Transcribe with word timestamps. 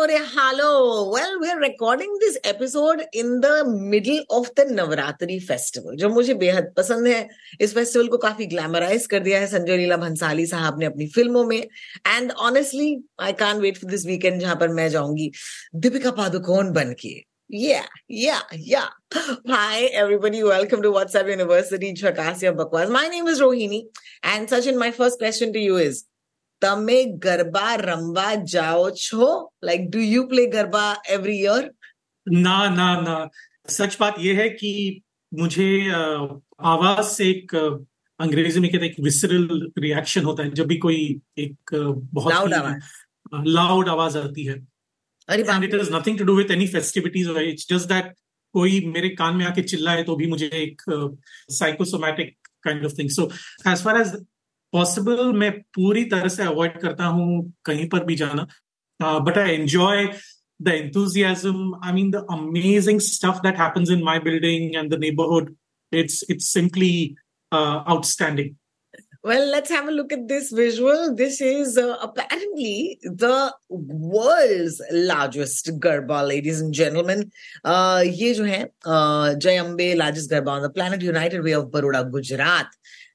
और 0.00 0.10
hello 0.10 0.66
well 1.14 1.34
we 1.38 1.48
are 1.50 1.60
recording 1.62 2.14
this 2.20 2.36
episode 2.46 3.00
in 3.14 3.38
the 3.40 3.46
middle 3.68 4.24
of 4.36 4.48
the 4.56 4.64
Navratri 4.70 5.38
festival 5.48 5.96
जो 5.96 6.08
मुझे 6.08 6.34
बेहद 6.42 6.72
पसंद 6.76 7.06
है 7.06 7.28
इस 7.60 7.74
फेस्टिवल 7.74 8.06
को 8.08 8.18
काफ़ी 8.18 8.46
ग्लैमराइज 8.54 9.06
कर 9.06 9.20
दिया 9.20 9.40
है 9.40 9.46
संजय 9.46 9.76
लीला 9.76 9.96
भंसाली 10.04 10.46
साहब 10.46 10.78
ने 10.80 10.86
अपनी 10.86 11.06
फ़िल्मों 11.16 11.44
में 11.46 11.58
and 11.58 12.32
honestly 12.48 12.94
I 13.22 13.32
can't 13.42 13.60
wait 13.60 13.78
for 13.78 13.90
this 13.90 14.06
weekend 14.06 14.40
जहाँ 14.40 14.56
पर 14.60 14.68
मैं 14.78 14.88
जाऊँगी 14.90 15.30
दीपिका 15.76 16.10
पादुकोन 16.22 16.72
बन 16.72 16.94
के 17.00 17.18
Yeah, 17.50 17.86
yeah, 18.08 18.42
yeah. 18.52 18.90
Hi, 19.52 19.78
everybody. 20.00 20.42
Welcome 20.44 20.82
to 20.82 20.90
WhatsApp 20.92 21.30
University. 21.30 21.88
My 22.90 23.08
name 23.08 23.26
is 23.26 23.40
Rohini. 23.40 23.80
And 24.22 24.48
Sachin, 24.48 24.78
my 24.78 24.92
first 24.92 25.18
question 25.18 25.52
to 25.54 25.58
you 25.58 25.76
is, 25.76 26.04
તમે 26.61 26.99
ગરબા 27.23 27.63
રમવા 27.81 28.27
જાઓ 28.53 28.85
છો 28.99 29.27
like 29.63 29.83
do 29.89 30.01
you 30.09 30.23
play 30.27 30.45
garba 30.55 30.85
every 31.09 31.39
year 31.41 31.63
ना 32.27 32.53
ना 32.75 32.85
ना 33.01 33.15
सच 33.67 33.95
बात 33.99 34.15
यह 34.19 34.39
है 34.41 34.45
कि 34.51 34.69
मुझे 35.31 35.67
अ, 35.91 35.99
आवाज 36.69 37.03
से 37.07 37.25
एक 37.29 37.53
अ, 37.55 37.65
अंग्रेजी 38.19 38.59
में 38.59 38.69
कहते 38.71 38.85
हैं 38.87 39.03
विसरल 39.03 39.45
रिएक्शन 39.79 40.23
होता 40.23 40.43
है 40.43 40.51
जब 40.51 40.67
भी 40.67 40.77
कोई 40.85 40.97
एक 41.37 41.73
अ, 41.75 41.83
बहुत 42.13 42.33
लाउड 42.33 42.53
आवाज 42.53 43.45
लाउड 43.51 43.89
आवाज 43.89 44.17
आती 44.17 44.45
है 44.45 44.55
अरे 45.29 45.41
एंड 45.41 45.47
बाप 45.47 45.63
it 45.63 45.73
is 45.75 45.91
nothing 45.93 46.17
to 46.19 46.25
do 46.25 46.35
with 46.35 46.51
any 46.51 46.67
festivities 46.67 47.29
it's 47.43 47.67
just 47.69 47.87
that 47.89 48.13
कोई 48.55 48.79
मेरे 48.87 49.09
कान 49.21 49.35
में 49.37 49.45
आके 49.45 49.61
चिल्लाए 49.73 50.03
तो 50.03 50.15
भी 50.15 50.27
मुझे 50.27 50.49
एक 50.63 50.81
psychosomatic 51.53 52.35
kind 52.63 52.85
of 52.85 52.97
thing 52.99 53.09
so 53.11 53.29
as 53.67 53.83
far 53.83 54.01
as 54.01 54.13
possible 54.72 55.32
मैं 55.38 55.50
पूरी 55.76 56.04
तरह 56.10 56.28
से 56.28 56.42
अवॉइड 56.42 56.80
करता 56.80 57.04
हूँ 57.16 57.52
कहीं 57.64 57.88
पर 57.88 58.04
भी 58.04 58.14
जाना 58.16 58.46
but 59.02 59.38
I 59.38 59.54
enjoy 59.54 60.08
the 60.64 60.72
enthusiasm 60.78 61.60
i 61.82 61.90
mean 61.90 62.08
the 62.14 62.20
amazing 62.34 62.98
stuff 63.04 63.38
that 63.44 63.56
happens 63.60 63.92
in 63.94 64.02
my 64.08 64.16
building 64.24 64.76
and 64.80 64.94
the 64.94 64.98
neighborhood 65.04 65.46
it's 65.92 66.18
it's 66.34 66.50
simply 66.58 67.16
uh, 67.52 67.76
outstanding 67.88 68.56
Well, 69.22 69.50
let's 69.50 69.70
have 69.70 69.86
a 69.86 69.90
look 69.90 70.12
at 70.14 70.28
this 70.28 70.50
visual. 70.50 71.14
This 71.14 71.42
is 71.42 71.76
uh, 71.76 71.96
apparently 72.00 72.98
the 73.02 73.54
world's 73.68 74.80
largest 74.90 75.68
garba, 75.78 76.26
ladies 76.26 76.62
and 76.62 76.72
gentlemen. 76.72 77.30
Uh, 77.62 78.02
ये 78.06 78.32
जो 78.34 78.44
है 78.44 78.62
uh, 78.64 79.34
Jai 79.34 79.56
Ambe 79.64 79.94
largest 79.96 80.30
garba 80.30 80.48
on 80.54 80.62
the 80.62 80.70
planet, 80.70 81.02
United 81.02 81.44
Way 81.48 81.52
of 81.52 81.70
Baroda, 81.70 82.02
Gujarat. 82.16 82.68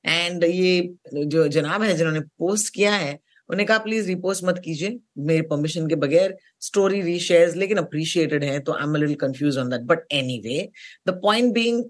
And 0.06 0.44
ये 0.44 1.26
जो 1.26 1.48
जनाब 1.50 1.84
है, 1.84 1.94
जिन्होंने 1.94 2.20
post 2.40 2.74
किया 2.74 2.96
है, 2.96 3.20
उन्हें 3.50 3.66
कहा 3.68 3.78
प्लीज़ 3.78 4.08
रिपोस्ट 4.08 4.44
मत 4.44 4.62
कीजिए, 4.66 5.00
मेरे 5.20 5.42
परमिशन 5.48 5.88
के 5.88 5.96
बगैर 5.98 6.36
स्टोरी 6.62 7.02
रीशेयर 7.02 7.56
लेकिन 7.56 7.78
अप्रिशिएटेड 7.78 8.44
है 8.44 8.60
तो 8.60 8.74
I 8.74 8.84
am 8.84 8.96
little 8.96 9.16
confuse 9.18 9.58
on 9.58 9.70
that 9.70 9.82
but 9.88 10.06
anyway 10.44 10.70
the 11.08 11.20
point 11.24 11.54
being 11.54 11.84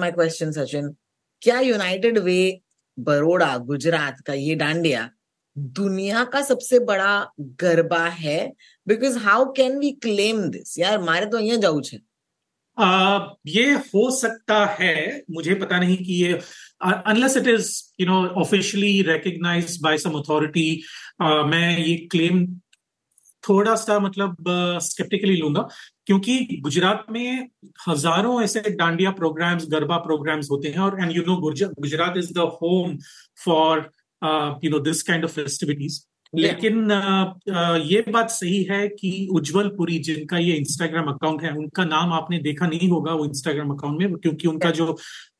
my 0.00 0.10
question 0.12 0.52
Sachin 0.52 0.94
क्या 1.42 1.60
यूनाइटेड 1.60 2.18
वे 2.18 2.38
बरोड़ा 2.98 3.56
गुजरात 3.66 4.20
का 4.26 4.32
ये 4.34 4.54
डांडिया 4.56 5.08
दुनिया 5.56 6.22
का 6.24 6.40
सबसे 6.42 6.78
बड़ा 6.80 7.32
गरबा 7.60 8.04
है? 8.08 8.52
Because 8.86 9.18
how 9.18 9.52
can 9.52 9.78
we 9.78 9.90
claim 10.02 10.42
this 10.50 10.78
यार, 10.78 10.98
मारे 11.00 11.26
तो 11.26 11.38
यहाँ 11.38 11.58
जाऊ 11.58 11.80
ये 13.46 13.72
हो 13.72 14.10
सकता 14.16 14.64
है, 14.80 15.22
मुझे 15.30 15.54
पता 15.54 15.78
नहीं 15.78 15.96
कि 15.96 16.12
ये 16.14 16.38
unless 16.80 17.36
it 17.36 17.46
is 17.48 17.70
you 18.00 18.06
know 18.06 18.24
officially 18.40 19.00
recognize 19.02 19.78
by 19.82 19.98
some 19.98 20.18
authority 20.18 20.70
मैं 21.22 21.78
ये 21.78 21.96
क्लेम 22.12 22.46
थोड़ा 23.44 23.74
सा 23.76 23.98
मतलब 23.98 24.44
स्केप्टिकली 24.82 25.36
लूँगा 25.36 25.68
क्योंकि 26.06 26.38
गुजरात 26.62 27.06
में 27.10 27.48
हज़ारों 27.88 28.42
ऐसे 28.42 28.60
डांडिया 28.70 29.10
प्रोग्राम्स 29.10 29.66
गरबा 29.70 29.96
प्रोग्राम्स 29.98 30.50
होते 30.50 30.68
हैं 30.68 30.78
और 30.78 31.00
and 31.00 31.16
you 31.16 31.22
know 31.22 31.36
Gujarat 31.36 32.16
is 32.16 32.32
the 32.34 32.50
home 32.62 32.96
for 33.44 33.90
you 34.64 34.70
know 34.70 34.78
this 34.80 35.02
kind 35.02 35.24
of 35.24 35.32
festivities 35.32 36.04
लेकिन 36.32 36.88
uh, 36.88 37.26
uh, 37.50 37.78
ये 37.82 38.02
बात 38.08 38.30
सही 38.30 38.62
है 38.62 38.86
कि 38.88 39.28
उज्जवल 39.32 39.68
पुरी 39.68 39.98
जिनका 39.98 40.38
ये 40.38 40.54
इंस्टाग्राम 40.54 41.06
अकाउंट 41.06 41.42
है 41.42 41.52
उनका 41.52 41.84
नाम 41.84 42.12
आपने 42.12 42.38
देखा 42.38 42.66
नहीं 42.66 42.88
होगा 42.88 43.12
वो 43.12 43.24
इंस्टाग्राम 43.24 43.70
अकाउंट 43.70 43.98
में 43.98 44.16
क्योंकि 44.16 44.48
उनका 44.48 44.70
जो 44.70 44.96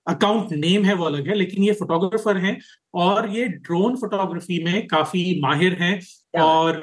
अकाउंट 0.09 0.53
नेम 0.55 0.85
है 0.85 0.95
वो 0.95 1.05
अलग 1.05 1.29
है 1.29 1.35
लेकिन 1.35 1.65
ये 1.65 1.73
फोटोग्राफर 1.73 2.37
हैं 2.37 2.57
और 2.97 3.29
ये 3.31 3.47
ड्रोन 3.49 3.97
फोटोग्राफी 3.97 4.63
में 4.65 4.87
काफ़ी 4.87 5.25
माहिर 5.43 5.77
हैं 5.81 5.99
और 6.43 6.81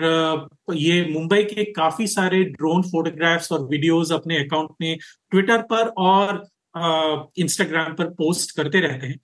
ये 0.76 1.06
मुंबई 1.14 1.44
के 1.44 1.64
काफ़ी 1.72 2.08
सारे 2.08 2.44
ड्रोन 2.52 2.82
फोटोग्राफ्स 2.84 3.52
और 3.52 3.66
वीडियोस 3.68 4.12
अपने 4.12 4.38
अकाउंट 4.38 4.70
में 4.82 4.98
ट्विटर 5.32 5.62
पर 5.72 5.94
और 6.04 6.44
इंस्टाग्राम 7.40 7.94
पर 7.96 8.10
पोस्ट 8.14 8.56
करते 8.58 8.80
रहते 8.80 9.08
हैं 9.08 9.20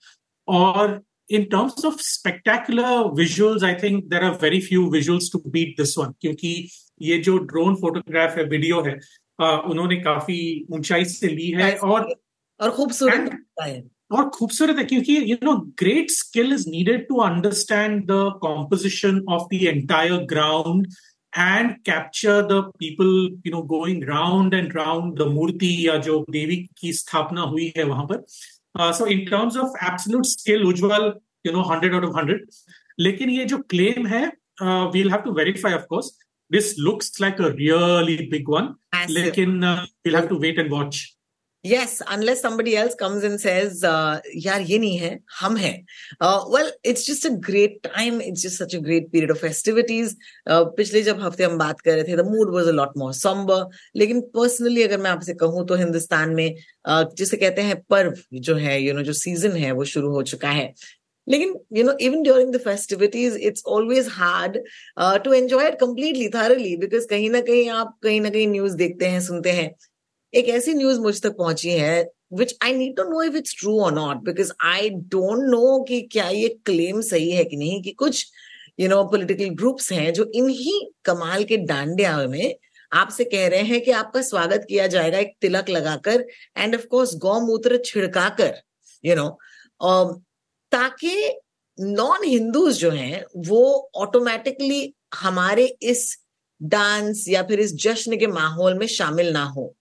और 0.48 1.00
in 1.28 1.48
terms 1.48 1.84
of 1.84 2.00
spectacular 2.00 3.10
visuals, 3.10 3.62
I 3.62 3.74
think 3.74 4.08
there 4.08 4.22
are 4.22 4.36
very 4.36 4.60
few 4.60 4.90
visuals 4.90 5.30
to 5.30 5.40
beat 5.50 5.76
this 5.76 5.96
one. 5.96 6.12
क्योंकि 6.20 6.68
ये 7.02 7.18
जो 7.18 7.36
ड्रोन 7.44 7.74
फोटोग्राफ 7.74 8.36
है 8.38 8.44
वीडियो 8.44 8.80
है 8.82 8.96
uh, 9.38 9.70
उन्होंने 9.70 9.96
काफ़ी 10.00 10.66
ऊंचाई 10.72 11.04
से 11.04 11.28
ली 11.28 11.50
है 11.52 11.74
और 11.76 12.14
और 12.62 12.70
खूबसूरत 12.70 13.30
है। 13.60 13.82
और 14.12 14.28
खूबसूरत 14.30 14.78
है 14.78 14.84
क्योंकि 14.84 15.16
you 15.30 15.36
know 15.44 15.54
great 15.78 16.10
skill 16.10 16.52
is 16.52 16.68
needed 16.70 17.06
to 17.08 17.16
understand 17.22 18.02
the 18.10 18.18
composition 18.42 19.24
of 19.36 19.46
the 19.52 19.62
entire 19.62 20.24
ground 20.32 20.86
and 21.32 21.70
capture 21.86 22.42
the 22.50 22.60
people 22.78 23.12
you 23.46 23.52
know 23.52 23.62
going 23.68 24.02
round 24.08 24.54
and 24.54 24.76
round 24.76 25.18
the 25.18 25.28
मूर्ति 25.32 25.74
या 25.86 25.96
जो 26.08 26.18
देवी 26.30 26.56
की 26.80 26.92
स्थापना 26.92 27.42
हुई 27.52 27.72
है 27.76 27.84
वहाँ 27.84 28.04
पर। 28.10 28.92
So 28.92 29.06
in 29.06 29.24
terms 29.26 29.56
of 29.56 29.84
absolute 29.86 30.26
skill 30.26 30.64
Ujjwal 30.64 31.12
you 31.46 31.52
know 31.52 31.62
hundred 31.70 31.94
out 31.94 32.04
of 32.04 32.16
hundred 32.18 32.46
लेकिन 33.00 33.30
ये 33.30 33.44
जो 33.44 33.58
क्लेम 33.70 34.06
है 34.06 34.26
we'll 34.62 35.10
have 35.10 35.20
to 35.20 35.32
verify 35.34 35.72
of course 35.72 36.12
this 36.50 36.74
looks 36.78 37.20
like 37.20 37.40
a 37.40 37.48
really 37.56 38.16
big 38.30 38.48
one 38.50 38.74
लेकिन 39.10 39.64
we'll 39.64 40.16
have 40.16 40.26
to 40.28 40.38
wait 40.38 40.58
and 40.58 40.70
watch 40.72 41.04
Yes, 41.64 42.02
unless 42.08 42.40
somebody 42.40 42.76
else 42.76 42.96
comes 42.96 43.22
and 43.22 43.40
says, 43.40 43.84
uh, 43.84 44.20
यार 44.34 44.60
ये 44.60 44.78
नहीं 44.78 44.96
है, 44.98 45.20
हम 45.40 45.56
हैं. 45.56 45.84
Uh, 46.20 46.44
well, 46.48 46.70
it's 46.82 47.06
just 47.06 47.24
a 47.24 47.30
great 47.30 47.82
time. 47.84 48.20
It's 48.20 48.42
just 48.42 48.58
such 48.58 48.74
a 48.74 48.80
great 48.80 49.12
period 49.12 49.30
of 49.30 49.38
festivities. 49.38 50.16
Uh, 50.50 50.64
पिछले 50.76 51.02
जब 51.02 51.20
हफ़्ते 51.20 51.44
हम 51.44 51.58
बात 51.58 51.80
कर 51.80 51.94
रहे 51.94 52.04
थे, 52.04 52.16
the 52.16 52.24
mood 52.24 52.50
was 52.50 52.66
a 52.66 52.72
lot 52.72 52.96
more 52.96 53.12
somber. 53.12 53.66
लेकिन 53.96 54.22
personally 54.36 54.84
अगर 54.84 54.98
मैं 54.98 55.10
आपसे 55.10 55.34
कहूँ 55.34 55.66
तो 55.66 55.74
हिंदुस्तान 55.74 56.30
में 56.30 56.54
uh, 56.88 57.14
जिसे 57.14 57.36
कहते 57.36 57.62
हैं 57.62 57.80
पर्व 57.90 58.14
जो 58.34 58.54
है, 58.54 58.80
you 58.80 58.94
know, 58.94 59.04
जो 59.04 59.12
season 59.12 59.56
है 59.56 59.72
वो 59.72 59.84
शुरू 59.84 60.10
हो 60.10 60.22
चुका 60.22 60.50
है. 60.50 60.74
लेकिन 61.28 61.54
know 61.84 61.94
even 62.00 62.24
during 62.24 62.50
the 62.50 62.58
festivities 62.58 63.36
it's 63.36 63.62
always 63.62 64.08
hard 64.08 64.58
uh, 64.96 65.18
to 65.18 65.30
enjoy 65.30 65.62
it 65.62 65.78
completely 65.78 66.28
thoroughly 66.28 66.76
because 66.76 67.06
कहीं 67.10 67.30
ना 67.30 67.40
कहीं 67.40 67.68
आप 67.70 67.98
कहीं 68.02 68.20
ना 68.20 68.30
कहीं 68.30 68.48
न्यूज़ 68.48 68.76
देखते 68.76 69.06
हैं 69.06 69.20
सुनते 69.20 69.50
हैं 69.50 69.74
एक 70.32 70.48
ऐसी 70.48 70.74
न्यूज़ 70.74 71.00
मुझ 71.00 71.20
तक 71.22 71.36
पहुँची 71.38 71.70
है 71.70 72.02
which 72.34 72.54
I 72.64 72.74
need 72.74 72.96
to 72.96 73.02
know 73.04 73.22
if 73.22 73.36
it's 73.36 73.54
true 73.58 73.78
और 73.84 73.92
not 73.94 74.22
because 74.24 74.52
I 74.66 74.88
don't 74.90 75.42
know 75.50 75.82
कि 75.88 76.00
क्या 76.12 76.28
ये 76.28 76.48
क्लेम 76.66 77.00
सही 77.00 77.30
है 77.30 77.44
कि 77.44 77.56
नहीं, 77.56 77.82
कि 77.82 77.90
कुछ 77.92 78.26
यू 78.80 78.88
नो 78.88 79.02
पॉलिटिकल 79.04 79.48
ग्रुप्स 79.56 79.92
हैं 79.92 80.12
जो 80.12 80.30
इन्हीं 80.34 80.80
कमाल 81.04 81.44
के 81.44 81.56
डांडिया 81.66 82.16
में 82.26 82.54
आपसे 82.92 83.24
कह 83.24 83.46
रहे 83.48 83.62
हैं 83.62 83.80
कि 83.80 83.90
आपका 83.90 84.22
स्वागत 84.22 84.64
किया 84.68 84.86
जाएगा 84.86 85.18
एक 85.18 85.34
तिलक 85.40 85.68
लगाकर 85.70 86.24
एंड 86.58 86.74
ऑफ़ 86.74 86.86
कोर्स 86.86 87.14
गौमूत्र 87.18 87.78
छिड़काकर 87.84 88.54
यू 89.04 89.14
नो 89.16 89.28
ताकि 90.72 91.14
नॉन 91.78 92.24
हिंदूज 92.24 92.78
जो 92.78 92.90
हैं, 92.90 93.24
वो 93.38 93.90
ऑटोमेटिकली 93.96 94.92
हमारे 95.14 95.64
इस 95.82 96.16
डांस 96.60 97.24
या 97.28 97.42
फिर 97.42 97.60
इस 97.60 97.74
जश्न 97.82 98.16
के 98.18 98.26
माहौल 98.26 98.78
में 98.78 98.86
शामिल 98.88 99.32
ना 99.32 99.44
हो। 99.46 99.74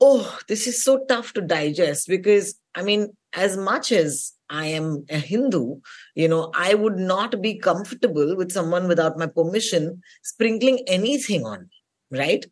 oh, 0.00 0.38
this 0.48 0.66
is 0.66 0.82
so 0.84 1.04
tough 1.06 1.32
to 1.34 1.40
digest 1.40 2.08
because 2.08 2.54
I 2.74 2.82
mean, 2.82 3.16
as 3.32 3.56
much 3.56 3.92
as 3.92 4.32
I 4.50 4.66
am 4.66 5.04
a 5.08 5.18
Hindu, 5.18 5.76
you 6.14 6.28
know, 6.28 6.50
I 6.54 6.74
would 6.74 6.96
not 6.96 7.40
be 7.40 7.58
comfortable 7.58 8.36
with 8.36 8.52
someone 8.52 8.88
without 8.88 9.18
my 9.18 9.26
permission 9.26 10.02
sprinkling 10.22 10.80
anything 10.86 11.44
on 11.44 11.60
me, 11.60 12.18
right? 12.18 12.44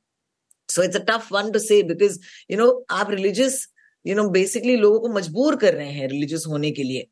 So 0.68 0.82
it's 0.82 0.96
a 0.96 1.04
tough 1.04 1.30
one 1.30 1.52
to 1.52 1.60
say 1.60 1.82
because, 1.82 2.18
you 2.48 2.56
know, 2.56 2.84
आप 2.90 3.08
religious, 3.08 3.68
you 4.04 4.14
know, 4.14 4.30
basically 4.30 4.76
लोगों 4.76 5.00
को 5.00 5.08
मजबूर 5.08 5.56
कर 5.56 5.74
रहे 5.74 5.90
हैं 5.92 6.08
religious 6.08 6.46
होने 6.46 6.70
के 6.70 6.82
लिए. 6.82 7.08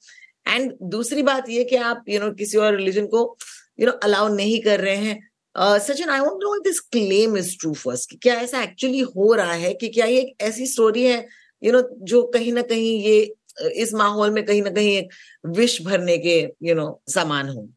एंड 0.48 0.72
दूसरी 0.82 1.22
बात 1.22 1.48
ये 1.48 1.64
कि 1.64 1.76
आप 1.76 2.04
यू 2.08 2.14
you 2.14 2.22
नो 2.22 2.26
know, 2.26 2.38
किसी 2.38 2.58
और 2.58 2.76
रिलीजन 2.76 3.06
को 3.06 3.36
यू 3.80 3.86
नो 3.86 3.92
अलाउ 3.92 4.28
नहीं 4.34 4.60
कर 4.62 4.80
रहे 4.80 4.96
हैं 4.96 5.30
Sachin 5.55 6.09
I 6.09 6.19
want 6.19 6.43
know 6.43 6.57
this 6.63 6.79
claim 6.91 7.37
is 7.37 7.55
true 7.59 7.73
first 7.73 8.15
क्या 8.23 8.35
ऐसा 8.41 8.61
एक्चुअली 8.63 8.99
हो 9.15 9.33
रहा 9.33 9.53
है 9.53 9.73
कि 9.73 9.87
क्या 9.89 10.05
ये 10.05 10.19
एक 10.21 10.43
ऐसी 10.43 10.65
स्टोरी 10.67 11.03
है 11.03 11.17
यू 11.17 11.71
you 11.71 11.73
नो 11.73 11.79
know, 11.79 12.07
जो 12.07 12.21
कहीं 12.33 12.53
ना 12.53 12.61
कहीं 12.63 12.99
ये 13.01 13.35
इस 13.81 13.93
माहौल 13.93 14.31
में 14.31 14.43
कहीं 14.45 14.61
ना 14.61 14.69
कहीं 14.69 14.89
एक 14.97 15.13
विश 15.57 15.81
भरने 15.81 16.17
के 16.17 16.39
यू 16.39 16.67
you 16.67 16.75
नो 16.75 16.85
know, 16.85 17.13
समान 17.13 17.49
हो। 17.49 17.67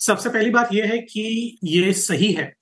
सबसे 0.00 0.28
पहली 0.28 0.50
बात 0.50 0.72
यह 0.74 0.86
है 0.86 0.98
कि 1.02 1.58
ये 1.64 1.92
सही 1.92 2.32
है 2.32 2.52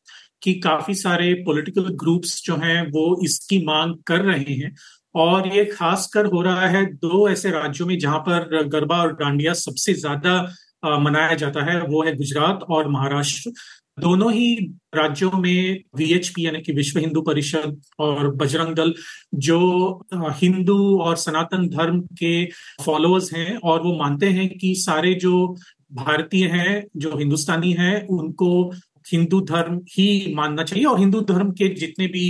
कि 0.42 0.54
काफ़ी 0.60 0.94
सारे 0.94 1.32
पॉलिटिकल 1.46 1.88
ग्रुप्स 2.00 2.40
जो 2.44 2.56
हैं 2.56 2.80
वो 2.90 3.04
इसकी 3.24 3.64
मांग 3.66 3.94
कर 4.06 4.20
रहे 4.22 4.54
हैं। 4.54 4.74
और 5.14 5.48
ये 5.54 5.64
खासकर 5.64 6.26
हो 6.26 6.42
रहा 6.42 6.66
है 6.68 6.84
दो 6.94 7.28
ऐसे 7.28 7.50
राज्यों 7.50 7.86
में 7.86 7.98
जहाँ 7.98 8.18
पर 8.28 8.66
गरबा 8.68 9.00
और 9.02 9.12
डांडिया 9.16 9.52
सबसे 9.56 9.94
ज़्यादा 9.94 10.98
मनाया 11.00 11.34
जाता 11.34 11.64
है। 11.64 11.80
वो 11.82 12.02
है 12.04 12.14
गुजरात 12.16 12.62
और 12.70 12.88
महाराष्ट्र। 12.90 13.52
दोनों 13.98 14.32
ही 14.32 14.54
राज्यों 14.94 15.30
में 15.32 15.82
वीएचपी 15.96 16.44
यानी 16.46 16.60
कि 16.62 16.72
विश्व 16.72 16.98
हिंदू 16.98 17.20
परिषद 17.22 17.80
और 17.98 18.30
बजरंग 18.36 18.74
दल, 18.74 18.94
जो 19.34 20.06
हिंदू 20.14 20.98
और 20.98 21.16
सनातन 21.16 21.68
धर्म 21.68 22.00
के 22.18 22.44
फॉलोअर्स 22.84 23.32
हैं 23.34 23.56
और 23.56 23.82
वो 23.82 23.96
मानते 23.98 24.28
हैं 24.28 24.48
कि 24.58 24.74
सारे 24.74 25.14
जो 25.14 25.56
भारतीय 25.92 26.46
हैं, 26.46 26.84
जो 26.96 27.16
हिंदुस्तानी 27.18 27.72
हैं, 27.72 28.06
उनको 28.06 28.70
हिंदू 29.12 29.40
धर्म 29.40 29.80
ही 29.90 30.34
मानना 30.34 30.62
चाहिए 30.62 30.84
और 30.84 30.98
हिंदू 31.00 31.20
धर्म 31.20 31.50
के 31.50 31.68
जितने 31.74 32.06
भी 32.06 32.26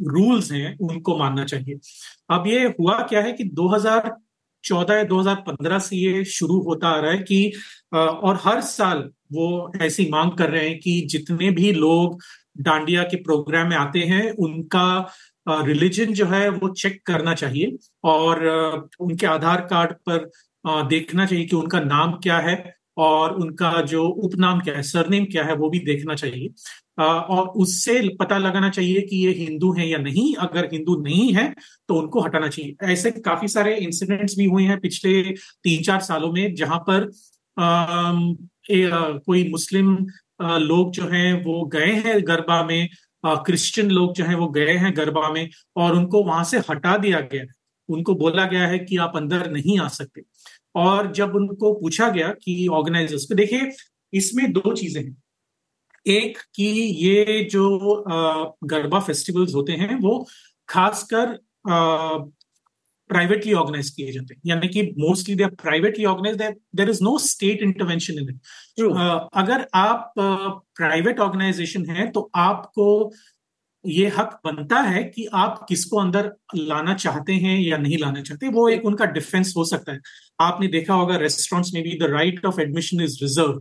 रूल्स 0.00 0.50
हैं, 0.52 0.76
उनको 0.78 1.16
मानना 1.18 1.44
चाहिए। 1.44 1.78
अब 2.30 2.46
ये 2.46 2.64
हुआ 2.80 2.98
क्या 3.02 3.20
है 3.20 3.32
कि 3.32 3.44
2014 3.54 4.96
या 4.96 5.04
2015 5.04 5.78
से 5.78 5.96
ये 5.96 6.24
शुरू 6.24 6.60
होता 6.62 6.88
आ 6.88 7.00
रहा 7.00 7.10
है 7.10 7.18
कि 7.18 7.52
और 7.94 8.38
हर 8.44 8.60
साल 8.60 9.08
वो 9.30 9.72
ऐसी 9.82 10.08
मांग 10.10 10.30
कर 10.32 10.50
रहे 10.50 10.68
हैं 10.68 10.78
कि 10.80 11.00
जितने 11.10 11.50
भी 11.50 11.72
लोग 11.72 12.20
डांडिया 12.60 13.02
के 13.02 13.16
प्रोग्राम 13.18 13.68
में 13.68 13.76
आते 13.76 13.98
हैं, 14.00 14.30
उनका 14.32 15.12
रिलीजन 15.46 16.12
जो 16.12 16.26
है 16.26 16.48
वो 16.50 16.68
चेक 16.70 17.00
करना 17.06 17.34
चाहिए 17.34 17.76
और 18.04 18.88
उनके 19.00 19.26
आधार 19.26 19.60
कार्ड 19.72 19.92
पर 20.08 20.30
देखना 20.88 21.26
चाहिए 21.26 21.44
कि 21.44 21.56
उनका 21.56 21.80
नाम 21.80 22.12
क्या 22.22 22.38
है 22.38 22.56
और 22.98 23.34
उनका 23.34 23.70
जो 23.82 24.04
उपनाम 24.04 24.60
क्या 24.60 24.74
है, 24.74 24.82
सरनेम 24.82 25.24
क्या 25.24 25.44
है 25.44 25.54
वो 25.56 25.68
भी 25.70 25.78
देखना 25.80 26.14
चाहिए। 26.14 26.48
और 27.00 27.48
उससे 27.56 28.00
पता 28.20 28.38
लगाना 28.38 28.68
चाहिए 28.70 29.00
कि 29.00 29.16
ये 29.16 29.32
हिंदू 29.34 29.72
हैं 29.74 29.86
या 29.86 29.98
नहीं। 29.98 30.34
अगर 30.36 30.68
हिंदू 30.72 30.96
नहीं 31.02 31.32
है 31.34 31.52
तो 31.88 31.94
उनको 31.94 32.20
हटाना 32.20 32.48
चाहिए। 32.48 32.74
ऐसे 32.84 33.10
काफ़ी 33.12 33.48
सारे 33.48 33.76
इंसिडेंट्स 33.78 34.36
भी 34.38 34.44
हुए 34.46 34.64
हैं 34.64 34.78
पिछले 34.80 35.22
तीन 35.22 35.82
चार 35.82 36.00
सालों 36.02 36.32
में 36.32 36.54
जहाँ 36.54 36.78
पर 36.88 37.10
कोई 38.70 39.48
मुस्लिम 39.50 39.96
लोग 40.42 40.92
जो 40.92 41.08
हैं 41.08 41.44
वो 41.44 41.64
गए 41.66 41.92
हैं 42.04 42.20
गरबा 42.26 42.62
में 42.64 42.88
क्रिश्चियन 43.26 43.90
लोग 43.90 44.14
जो 44.14 44.24
हैं 44.24 44.34
वो 44.34 44.48
गए 44.48 44.72
हैं 44.74 44.96
गरबा 44.96 45.28
में 45.32 45.48
और 45.76 45.96
उनको 45.96 46.22
वहाँ 46.24 46.44
से 46.44 46.58
हटा 46.70 46.96
दिया 46.96 47.20
गया 47.20 47.44
उनको 47.88 48.14
बोला 48.14 48.44
गया 48.46 48.66
है 48.68 48.78
कि 48.78 48.96
आप 48.96 49.12
अंदर 49.16 49.50
नहीं 49.50 49.78
आ 49.80 49.88
सकते। 49.88 50.22
और 50.74 51.12
जब 51.12 51.34
उनको 51.34 51.72
पूछा 51.74 52.08
गया 52.10 52.28
कि 52.42 52.66
ऑर्गेनाइजर्स 52.68 53.24
को, 53.24 53.34
देखिए, 53.34 53.70
इसमें 54.12 54.52
दो 54.52 54.72
चीज़ें 54.74 55.02
हैं। 55.02 55.16
एक 56.06 56.38
कि 56.54 56.64
ये 57.04 57.44
जो 57.52 58.04
गरबा 58.64 59.00
फेस्टिवल्स 59.00 59.54
होते 59.54 59.72
हैं 59.72 59.94
वो 60.00 60.26
खासकर 60.68 61.38
प्राइवेटली 63.08 63.52
ऑर्गेनाइज 63.52 63.90
किए 63.90 64.12
जाते 64.12 64.34
हैं 64.34 64.40
यानी 64.46 64.68
कि 64.68 64.82
mostly 64.98 65.34
they 65.34 65.44
are 65.44 65.50
privately 65.62 66.04
organize 66.04 66.56
there 66.76 66.90
is 66.90 67.02
no 67.04 67.16
state 67.18 67.62
intervention 67.62 68.18
in 68.18 68.28
it 68.28 68.40
अगर 69.34 69.66
आप 69.74 70.12
प्राइवेट 70.18 71.16
uh, 71.16 71.22
ऑर्गेनाइजेशन 71.22 71.90
है 71.90 72.10
तो 72.10 72.30
आपको 72.36 72.88
ये 73.84 74.06
हक 74.08 74.38
बनता 74.44 74.80
है 74.80 75.02
कि 75.04 75.26
आप 75.34 75.64
किसको 75.68 75.96
अंदर 75.96 76.30
लाना 76.56 76.94
चाहते 76.94 77.32
हैं 77.32 77.58
या 77.60 77.76
नहीं 77.76 77.98
लाना 77.98 78.22
चाहते 78.22 78.48
वो 78.48 78.68
एक 78.68 78.84
उनका 78.84 79.04
डिफेंस 79.04 79.52
हो 79.56 79.64
सकता 79.64 79.92
है 79.92 80.00
आपने 80.40 80.68
देखा 80.68 80.94
होगा 80.94 81.16
रेस्टोरेंट्स 81.16 81.74
में 81.74 81.82
भी 81.82 81.98
the 81.98 82.10
right 82.10 82.44
of 82.46 82.60
admission 82.60 83.00
is 83.00 83.18
reserve 83.22 83.60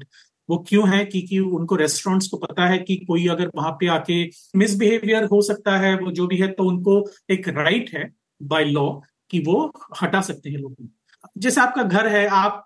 वो 0.49 0.57
क्यों 0.67 0.87
है 0.89 1.03
क्योंकि 1.05 1.39
उनको 1.39 1.75
रेस्टोरेंट्स 1.75 2.27
को 2.27 2.37
पता 2.37 2.65
है 2.67 2.77
कि 2.79 2.95
कोई 2.97 3.27
अगर 3.27 3.51
वहाँ 3.55 3.71
पे 3.71 3.87
आके 3.87 4.23
मिसबिहेवियर 4.55 5.23
हो 5.23 5.41
सकता 5.41 5.77
है 5.77 5.95
वो 5.95 6.11
जो 6.11 6.27
भी 6.27 6.37
है 6.37 6.47
तो 6.51 6.63
उनको 6.63 7.03
एक 7.29 7.47
राइट 7.49 7.83
right 7.83 7.95
है 7.95 8.09
बाय 8.43 8.65
लॉ 8.65 8.89
कि 9.29 9.39
वो 9.39 9.73
हटा 10.01 10.21
सकते 10.21 10.49
हैं 10.49 10.57
लोगों 10.57 10.87
जैसे 11.37 11.61
आपका 11.61 11.83
घर 11.83 12.07
है 12.07 12.27
आप 12.27 12.65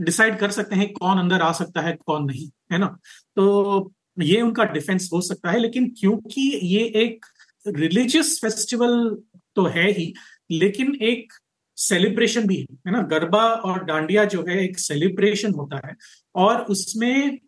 डिसाइड 0.00 0.38
कर 0.38 0.50
सकते 0.50 0.76
हैं 0.76 0.92
कौन 0.92 1.18
अंदर 1.18 1.40
आ 1.40 1.52
सकता 1.52 1.80
है 1.80 1.98
कौन 2.06 2.24
नहीं 2.24 2.50
है 2.72 2.78
ना? 2.78 2.98
तो 3.36 3.92
ये 4.20 4.40
उनका 4.40 4.64
डिफेंस 4.64 5.10
हो 5.12 5.20
सकता 5.20 5.50
है 5.50 5.58
लेकिन 5.58 5.94
क्योंकि 6.00 6.60
ये 6.62 6.80
एक 6.80 7.26
रिलीजियस 7.66 8.38
फेस्टिवल 8.40 9.22
तो 9.56 9.64
है 9.64 9.90
ही 9.90 10.14
लेकिन 10.50 10.98
एक 11.02 11.32
सेलिब्रेशन 11.76 12.46
भी 12.46 12.66
है 12.86 12.92
ना? 12.92 13.02
गरबा 13.02 13.44
और 13.44 13.84
डांडिया 13.84 14.24
जो 14.24 14.44
है 14.48 14.64
एक 14.64 14.78
सेलिब्रेशन 14.78 15.54
होता 15.54 15.88
है 15.88 15.96
और 16.34 16.60
उसमें 16.60 17.38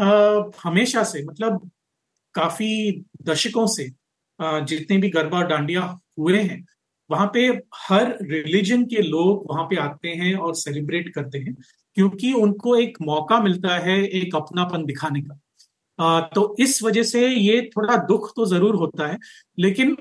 आ, 0.00 0.42
हमेशा 0.62 1.04
से 1.04 1.24
मतलब 1.24 1.70
काफ़ी 2.34 3.04
दशकों 3.22 3.66
से 3.66 3.92
आ, 4.40 4.60
जितने 4.60 4.96
भी 4.96 5.10
गरबा 5.10 5.38
और 5.38 5.46
डांडिया 5.46 5.98
हुए 6.18 6.42
हैं 6.42 6.66
वहाँ 7.10 7.30
पे 7.34 7.46
हर 7.78 8.16
रिलीजन 8.22 8.84
के 8.84 9.02
लोग 9.02 9.46
वहाँ 9.50 9.64
पे 9.64 9.76
आते 9.78 10.08
हैं 10.10 10.34
और 10.36 10.54
सेलिब्रेट 10.56 11.12
करते 11.14 11.38
हैं 11.38 11.54
क्योंकि 11.96 12.32
उनको 12.34 12.76
एक 12.76 12.98
मौका 13.02 13.40
मिलता 13.40 13.76
है 13.78 13.98
एक 14.04 14.34
अपनापन 14.36 14.84
दिखाने 14.84 15.20
का। 15.22 15.38
आ, 15.98 16.20
तो 16.20 16.56
इस 16.60 16.82
वजह 16.82 17.02
से 17.04 17.28
ये 17.28 17.60
थोड़ा 17.76 17.96
दुख 18.06 18.32
तो 18.36 18.46
ज़रूर 18.46 18.76
होता 18.76 19.06
है 19.08 19.18
लेकिन 19.58 19.96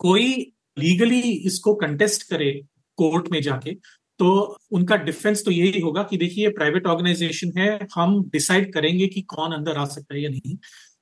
कोई 0.00 0.32
लीगली 0.76 1.20
इसको 1.20 1.74
कंटेस्ट 1.74 2.22
करे 2.30 2.52
कोर्ट 2.98 3.28
में 3.32 3.40
जाके 3.42 3.74
तो 4.20 4.58
उनका 4.72 4.96
डिफेंस 4.98 5.44
तो 5.44 5.50
यही 5.50 5.80
होगा 5.80 6.02
कि 6.02 6.16
देखिए 6.16 6.44
ये 6.44 6.50
प्राइवेट 6.50 6.86
ऑर्गेनाइजेशन 6.86 7.52
है 7.58 7.86
हम 7.94 8.22
डिसाइड 8.32 8.72
करेंगे 8.74 9.06
कि 9.06 9.20
कौन 9.28 9.52
अंदर 9.52 9.76
आ 9.76 9.84
सकता 9.86 10.14
है 10.14 10.22
या 10.22 10.30
नहीं। 10.30 10.56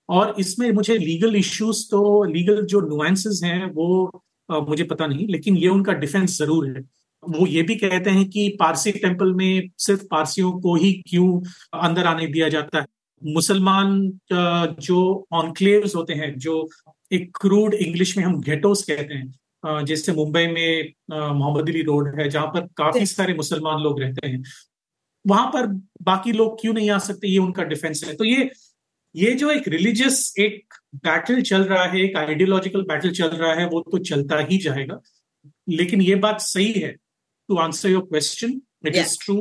और 0.09 0.35
इसमें 0.39 0.71
मुझे 0.73 0.97
लीगल 0.99 1.37
इश्यूज़ 1.37 1.85
तो 1.91 2.23
लीगल 2.25 2.65
जो 2.67 2.81
नुआंसेस 2.81 3.41
हैं 3.45 3.65
वो 3.73 3.89
मुझे 4.49 4.85
पता 4.85 5.07
नहीं 5.07 5.27
लेकिन 5.29 5.57
ये 5.57 5.69
उनका 5.69 5.93
डिफेंस 5.95 6.39
ज़रूर 6.39 6.67
है। 6.69 6.83
वो 7.23 7.47
ये 7.47 7.63
भी 7.63 7.75
कहते 7.77 8.11
हैं 8.11 8.29
कि 8.31 8.49
पारसी 8.61 8.93
टेंपल 8.95 9.33
में 9.35 9.71
सिर्फ़ 9.79 10.03
पारसियों 10.11 10.51
को 10.61 10.75
ही 10.77 10.93
क्यों 11.09 11.41
अंदर 11.81 12.07
आने 12.07 12.27
दिया 12.29 12.49
जाता 12.49 12.79
है? 12.79 12.87
मुसलमान 13.23 13.97
जो 14.33 15.27
ऑनक्लेव्स 15.33 15.95
होते 15.97 16.15
हैं 16.15 16.37
जो 16.39 16.69
एक 17.11 17.31
क्रूड 17.41 17.75
इंग्लिश 17.75 18.17
में 18.19 18.25
हम 18.25 18.41
घेटोस 18.41 18.83
कहते 18.85 19.15
हैं 19.15 19.85
जैसे 19.85 20.13
मुंबई 20.13 20.47
में 20.47 20.93
मोहम्मद 21.13 21.69
अली 21.69 21.83
रोड 21.83 22.15
है 22.19 22.29
जहाँ 22.31 22.47
पर 22.47 22.67
काफ़ी 22.77 23.07
सारे 23.07 23.35
मुसलमान 23.35 23.83
लोग 23.83 24.01
रहते 24.01 24.27
हैं। 24.29 24.43
वहाँ 25.25 25.47
पर 25.47 25.67
बाकी 26.03 26.33
लोग 26.33 26.61
क्यों 26.61 26.75
नहीं 26.75 26.91
आ 26.91 26.99
सकते? 26.99 27.29
ये 27.29 27.39
उनका 27.39 27.63
डिफेंस 27.65 28.05
है। 28.05 28.15
तो 28.17 28.25
ये 28.25 28.51
ये 29.15 29.33
जो 29.35 29.51
एक 29.51 29.69
रिलीजियस 29.69 30.35
एक 30.41 30.75
बैटल 31.05 31.43
चल 31.43 31.65
रहा 31.65 31.85
है 31.85 32.01
एक 32.01 32.17
आइडियोलॉजिकल 32.17 32.83
बैटल 32.89 33.11
चल 33.13 33.29
रहा 33.29 33.55
है 33.55 33.67
वो 33.69 33.81
तो 33.91 33.99
चलता 34.05 34.39
ही 34.51 34.59
जाएगा। 34.59 35.01
लेकिन 35.69 36.03
ये 36.03 36.15
बात 36.27 36.41
सही 36.43 36.73
है 36.73 36.93
to 37.49 37.57
answer 37.59 37.91
your 37.91 38.03
question 38.05 38.61
it 38.87 38.97
is 38.97 39.19
true 39.25 39.37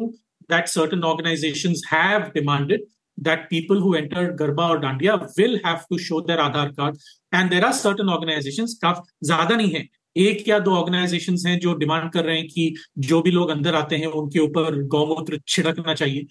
that 0.52 0.68
certain 0.70 1.04
organization 1.04 1.76
have 1.94 2.32
demanded 2.34 2.86
that 3.18 3.42
people 3.50 3.80
who 3.80 3.90
enter 3.96 4.22
Garba 4.38 4.64
or 4.70 4.78
Dandiya 4.84 5.16
will 5.38 5.60
have 5.64 5.82
to 5.90 5.98
show 5.98 6.22
their 6.22 6.38
Aadhaar 6.38 6.76
card. 6.76 6.96
And 7.32 7.52
there 7.52 7.66
are 7.66 7.74
certain 7.80 8.08
organizations, 8.10 8.74
काफ 8.82 9.02
ज़्यादा 9.24 9.56
नहीं 9.56 9.74
है। 9.74 9.82
एक 10.16 10.48
या 10.48 10.58
दो 10.60 10.72
organisation 10.76 11.36
हैं 11.48 11.60
जो 11.60 11.74
demand 11.76 12.12
कर 12.14 12.26
रहे 12.26 12.38
हैं 12.38 12.48
कि 12.48 12.76
जो 13.10 13.22
भी 13.22 13.32
लोग 13.32 13.50
अंदर 13.50 13.76
आते 13.76 13.98
हैं 13.98 14.08
उनके 14.22 14.40
ऊपर 14.40 14.82
गौमूत्र 14.96 15.40
छिड़कना 15.48 15.94
चाहिए। 15.94 16.26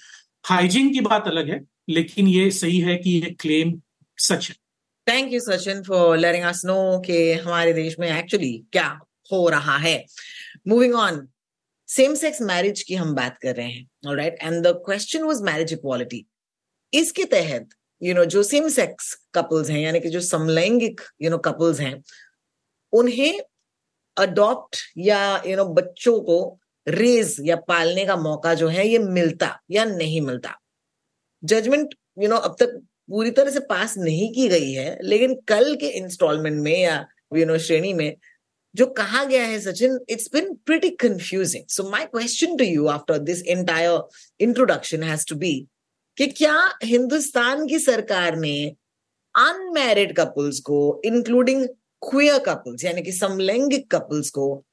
हाइजीन 0.45 0.93
की 0.93 1.01
बात 1.01 1.29
अलग 1.29 1.51
है। 1.51 1.61
लेकिन 1.89 2.29
ये 2.29 2.51
सही 2.51 2.79
है 2.81 2.97
कि 2.97 3.11
ये 3.11 3.31
क्लेम 3.41 3.81
सच 4.19 4.49
है। 4.51 4.55
Thank 5.07 5.33
you 5.33 5.41
Sachin 5.41 5.83
for 5.83 6.17
letting 6.19 6.45
us 6.45 6.65
know 6.65 6.99
कि 7.07 7.33
हमारे 7.33 7.73
देश 7.73 7.99
में 7.99 8.09
एक्चुअली 8.09 8.53
क्या 8.73 8.87
हो 9.33 9.49
रहा 9.49 9.77
है। 9.77 10.05
Moving 10.69 10.95
on 10.95 11.27
same 11.89 12.15
sex 12.15 12.43
marriage 12.43 12.83
की 12.83 12.95
हम 12.95 13.15
बात 13.15 13.39
कर 13.43 13.57
रहे 13.57 13.69
हैं 13.69 14.15
right 14.17 14.39
and 14.43 14.63
the 14.67 14.73
question 14.87 15.23
was 15.23 15.43
marriage 15.43 15.73
equality 15.73 16.25
इसके 16.93 17.25
तहत 17.25 17.69
यू 18.03 18.09
you 18.09 18.17
नो 18.17 18.21
know, 18.21 18.33
जो 18.33 18.43
सेम 18.43 18.69
सेक्स 18.69 19.15
कपल्स 19.35 19.71
हैं 19.71 19.81
यानी 19.81 20.01
कि 20.01 20.09
जो 20.09 20.21
समलैंगिक 20.21 21.01
यू 21.23 21.31
नो 21.31 21.39
कपल्स 21.39 21.81
हैं 21.81 22.03
उन्हें 22.93 23.41
अडॉप्ट 24.17 24.77
या 24.99 25.43
यू 25.47 25.57
नो 25.57 25.65
बच्चों 25.65 26.21
को 26.21 26.59
रेज 26.89 27.37
या 27.41 27.57
पालने 27.57 28.05
का 28.07 28.17
मौका 28.17 28.55
जो 28.55 28.69
है 28.69 28.89
ये 28.89 28.99
मिलता 28.99 29.59
या 29.71 29.85
नहीं 29.85 30.21
मिलता। 30.21 30.59
जजमेंट 31.45 31.95
यू 32.23 32.29
नो 32.29 32.37
अब 32.37 32.57
तक 32.61 32.81
पूरी 33.11 33.31
तरह 33.31 33.51
से 33.51 33.61
पास 33.61 33.99
नहीं 33.99 34.33
की 34.35 34.49
गई 34.49 34.73
है, 34.73 34.99
लेकिन 35.03 35.35
कल 35.35 35.77
के 35.77 35.89
इंस्टॉलमेंट 35.89 36.63
में 36.63 36.81
या 36.81 37.07
यू 37.37 37.47
नो 37.47 37.59
श्रेणी 37.59 37.93
में 37.93 38.17
जो 38.75 38.87
कहा 38.87 39.25
गया 39.25 39.45
है 39.45 39.61
Sachin 39.61 39.99
it's 40.09 40.31
been 40.33 40.55
pretty 40.55 40.91
confusing 40.91 41.65
so 41.69 41.91
my 41.91 42.05
question 42.05 42.57
to 42.57 42.65
you 42.65 42.87
after 42.87 43.19
this 43.19 43.43
entire 43.43 44.01
introduction 44.41 45.03
has 45.03 45.27
to 45.29 45.37
be 45.37 45.67
कि 46.17 46.27
क्या 46.27 46.79
हिंदुस्तान 46.85 47.67
की 47.67 47.79
सरकार 47.79 48.37
ने 48.37 48.77
अनमैरिड 49.37 50.17
कपल्स 50.17 50.61
को 50.61 51.03
इंक्लूडिंग 51.05 51.69
क्वियर 52.11 52.39
कपल्स 52.39 52.85
यानी 52.85 53.03
कि 53.03 53.13
समलैंगिक 53.13 53.91
कपल्स 53.91 54.31
को, 54.31 54.65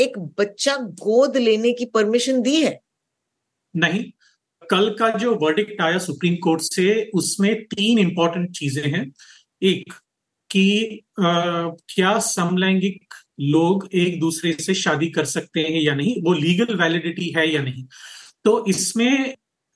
एक 0.00 0.18
बच्चा 0.18 0.76
गोद 0.76 1.36
लेने 1.36 1.72
की 1.72 1.84
परमिशन 1.84 2.42
दी 2.42 2.62
है? 2.62 2.80
नहीं 3.76 4.12
कल 4.70 4.88
का 4.98 5.10
जो 5.18 5.34
वर्डिक्ट 5.42 5.80
आया 5.82 5.98
सुप्रीम 5.98 6.36
कोर्ट 6.42 6.62
से, 6.62 7.10
उसमें 7.14 7.54
तीन 7.66 7.98
इंपॉर्टेंट 7.98 8.50
चीज़ें 8.50 8.90
हैं। 8.90 9.10
एक, 9.62 9.92
कि 10.50 11.00
क्या 11.20 12.18
समलैंगिक 12.20 13.14
लोग 13.40 13.88
एक 13.94 14.18
दूसरे 14.20 14.52
से 14.52 14.74
शादी 14.74 15.08
कर 15.10 15.24
सकते 15.26 15.60
हैं 15.60 15.80
या 15.82 15.94
नहीं? 15.94 16.14
वो 16.22 16.32
लीगल 16.34 16.74
वैलिडिटी 16.74 17.32
है 17.36 17.48
या 17.52 17.62
नहीं? 17.62 17.84
तो 18.44 18.64
इसमें 18.68 19.34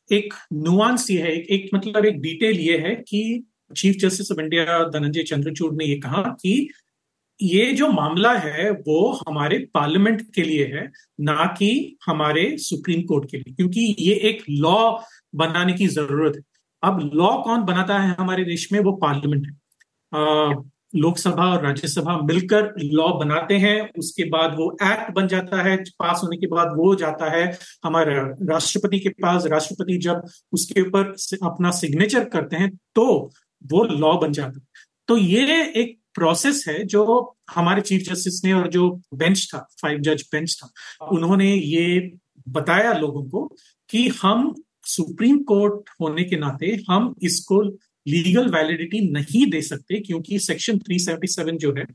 एक 0.09 0.35
नुआंस 0.53 1.11
ये 1.11 1.21
है, 1.23 1.33
एक 1.33 1.69
मतलब 1.75 2.05
एक 2.07 2.21
डिटेल 2.21 2.61
ये 2.61 2.79
है 2.79 2.95
कि 3.09 3.45
chief 3.77 3.97
justice 3.97 4.31
of 4.33 4.41
India 4.41 4.79
Dhananjaya 4.91 5.23
Chandrachud 5.23 5.73
ने 5.75 5.85
ये 5.85 5.97
कहा 5.97 6.23
कि 6.43 6.69
ये 7.43 7.73
जो 7.73 7.89
मामला 7.89 8.33
है, 8.35 8.71
वो 8.71 9.13
हमारे 9.29 9.59
पार्लियामेंट 9.75 10.23
के 10.35 10.43
लिए 10.43 10.65
है, 10.67 10.91
ना 11.21 11.45
कि 11.59 11.97
हमारे 12.07 12.57
सुप्रीम 12.59 13.03
कोर्ट 13.03 13.31
के 13.31 13.37
लिए, 13.37 13.55
क्योंकि 13.55 13.95
ये 13.99 14.15
एक 14.31 14.43
लॉ 14.51 14.99
बनाने 15.35 15.73
की 15.73 15.87
ज़रूरत 15.89 16.37
है। 16.37 16.43
अब 16.83 17.11
लॉ 17.15 17.37
कौन 17.43 17.63
बनाता 17.63 17.99
है 17.99 18.15
हमारे 18.19 18.45
देश 18.45 18.73
में? 18.73 18.81
वो 18.81 18.93
पार्लियामेंट 18.97 19.47
है। 19.47 20.63
लोकसभा 20.97 21.45
और 21.47 21.63
राज्यसभा 21.63 22.17
मिलकर 22.19 22.73
लॉ 22.79 23.09
बनाते 23.19 23.57
हैं, 23.57 23.91
उसके 23.99 24.25
बाद 24.25 24.55
वो 24.59 24.71
एक्ट 24.83 25.13
बन 25.15 25.29
जाता 25.29 25.63
है, 25.63 25.77
पास 25.77 26.21
होने 26.25 26.37
के 26.37 26.47
बाद 26.47 26.73
वो 26.77 26.95
जाता 26.95 27.31
है। 27.31 27.45
हमारे 27.85 28.15
राष्ट्रपति 28.47 28.99
के 28.99 29.09
पास, 29.09 29.47
राष्ट्रपति 29.47 29.99
जब 29.99 30.23
उसके 30.53 30.81
ऊपर 30.81 31.15
अपना 31.43 31.71
सिग्नेचर 31.73 32.25
करते 32.29 32.57
हैं 32.57 32.71
तो 32.95 33.07
वो 33.65 33.85
लॉ 33.85 34.17
बन 34.19 34.33
जाता 34.33 34.59
है। 34.59 34.65
तो 35.09 35.17
ये 35.17 35.63
एक 35.73 35.99
प्रोसेस 36.21 36.65
है 36.69 36.85
जो 36.85 37.03
हमारे 37.55 37.81
चीफ 37.81 38.03
जस्टिस 38.03 38.45
ने 38.45 38.53
और 38.53 38.69
जो 38.69 38.89
बेंच 39.15 39.47
था 39.55 39.59
फाइव 39.83 39.99
जज 39.99 40.25
बेंच 40.33 40.57
था 40.61 40.71
उन्होंने 41.07 41.55
ये 41.55 42.12
बताया 42.49 42.93
लोगों 42.93 43.25
को 43.25 43.57
कि 43.91 44.09
हम 44.09 44.55
सुप्रीम 44.87 45.39
कोर्ट 45.43 45.91
होने 46.00 46.25
के 46.25 46.37
नाते 46.37 46.67
हम 46.91 47.15
इसको 47.23 47.62
लीगल 48.09 48.49
वैलिडिटी 48.50 49.00
नहीं 49.11 49.50
दे 49.50 49.62
सकते 49.62 50.00
क्योंकि 50.00 50.39
सेक्शन 50.39 50.79
377 50.79 51.59
जो 51.59 51.75
है 51.79 51.87